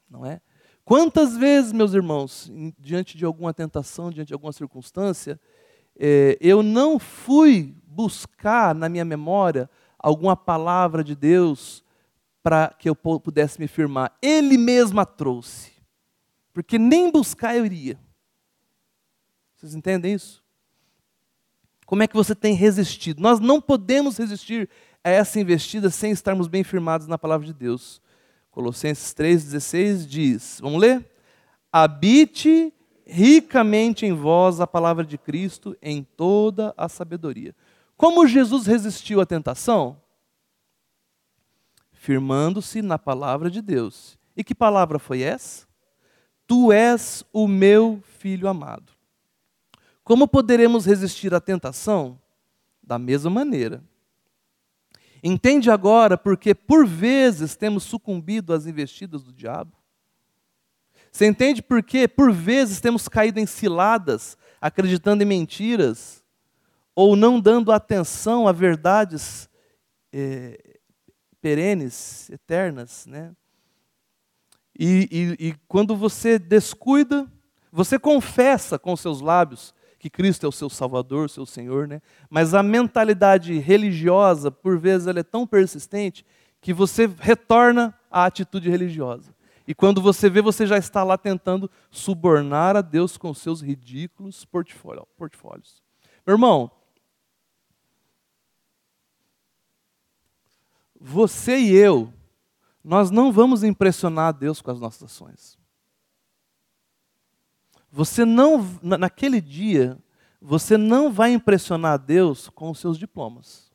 [0.07, 0.39] Não é?
[0.85, 5.39] Quantas vezes, meus irmãos, diante de alguma tentação, diante de alguma circunstância,
[5.97, 9.67] é, eu não fui buscar na minha memória
[9.97, 11.83] alguma palavra de Deus
[12.43, 14.15] para que eu pudesse me firmar.
[14.21, 15.71] Ele mesmo a trouxe.
[16.53, 17.99] Porque nem buscar eu iria.
[19.65, 20.43] Vocês entendem isso?
[21.87, 23.19] Como é que você tem resistido?
[23.19, 24.69] Nós não podemos resistir
[25.03, 27.99] a essa investida sem estarmos bem firmados na palavra de Deus.
[28.51, 31.03] Colossenses 3,16 diz: Vamos ler?
[31.71, 32.71] Habite
[33.07, 37.55] ricamente em vós a palavra de Cristo em toda a sabedoria.
[37.97, 39.99] Como Jesus resistiu à tentação?
[41.91, 44.15] Firmando-se na palavra de Deus.
[44.37, 45.65] E que palavra foi essa?
[46.45, 48.94] Tu és o meu filho amado.
[50.05, 52.21] Como poderemos resistir à tentação?
[52.81, 53.83] Da mesma maneira.
[55.23, 59.75] Entende agora porque por vezes temos sucumbido às investidas do diabo?
[61.11, 66.23] Você entende por que por vezes temos caído em ciladas, acreditando em mentiras,
[66.93, 69.49] ou não dando atenção a verdades
[70.13, 70.77] é,
[71.41, 73.35] perenes, eternas, né?
[74.77, 77.27] E, e, e quando você descuida,
[77.71, 79.73] você confessa com seus lábios
[80.05, 81.99] que Cristo é o seu Salvador, seu Senhor, né?
[82.29, 86.23] Mas a mentalidade religiosa, por vezes, ela é tão persistente
[86.61, 89.33] que você retorna à atitude religiosa.
[89.67, 94.45] E quando você vê, você já está lá tentando subornar a Deus com seus ridículos
[94.45, 95.81] portfólios.
[96.23, 96.69] Meu irmão,
[101.01, 102.13] você e eu,
[102.83, 105.64] nós não vamos impressionar a Deus com as nossas ações.
[107.95, 109.97] Você não, naquele dia,
[110.41, 113.71] você não vai impressionar Deus com os seus diplomas.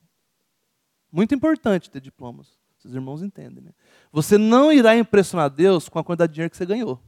[1.11, 2.55] Muito importante ter diplomas.
[2.85, 3.71] Os irmãos entendem, né?
[4.11, 7.01] Você não irá impressionar Deus com a quantidade de dinheiro que você ganhou.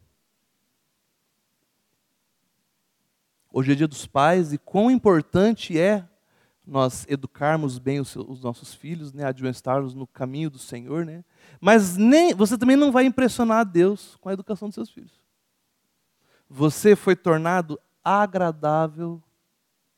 [3.51, 6.09] Hoje é dia dos pais e quão importante é
[6.65, 11.23] nós educarmos bem os, seus, os nossos filhos, né, admoestarmos no caminho do Senhor, né?
[11.61, 15.22] Mas nem você também não vai impressionar a Deus com a educação dos seus filhos.
[16.55, 19.19] Você foi tornado agradável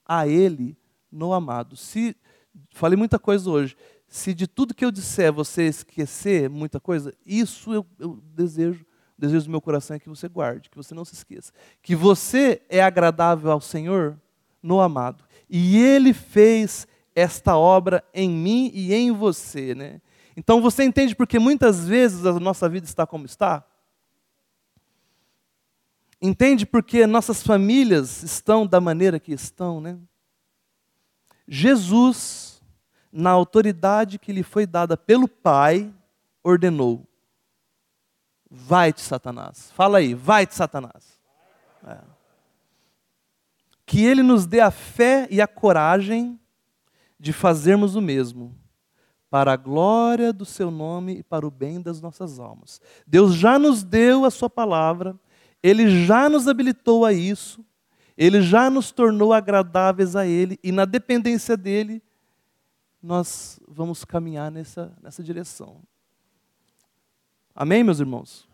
[0.05, 0.77] a Ele
[1.11, 1.75] no amado.
[1.75, 2.15] Se
[2.71, 3.75] falei muita coisa hoje.
[4.07, 8.85] Se de tudo que eu disser você esquecer muita coisa, isso eu, eu desejo,
[9.17, 11.51] o desejo do meu coração é que você guarde, que você não se esqueça.
[11.81, 14.17] Que você é agradável ao Senhor
[14.63, 15.25] no amado.
[15.49, 19.75] E Ele fez esta obra em mim e em você.
[19.75, 19.99] Né?
[20.37, 23.65] Então você entende porque muitas vezes a nossa vida está como está?
[26.26, 29.97] Entende porque nossas famílias estão da maneira que estão, né?
[31.47, 32.63] Jesus,
[33.11, 35.93] na autoridade que lhe foi dada pelo Pai,
[36.43, 37.05] ordenou:
[38.49, 39.71] Vai-te, Satanás.
[39.73, 41.19] Fala aí, vai-te, Satanás.
[41.86, 41.99] É.
[43.86, 46.39] Que ele nos dê a fé e a coragem
[47.19, 48.57] de fazermos o mesmo,
[49.30, 52.82] para a glória do seu nome e para o bem das nossas almas.
[53.05, 55.15] Deus já nos deu a sua palavra,
[55.68, 57.66] ele já nos habilitou a isso,
[58.16, 62.03] ele já nos tornou agradáveis a ele e na dependência dele
[63.01, 65.82] nós vamos caminhar nessa, nessa direção.
[67.55, 68.47] Amém, meus irmãos?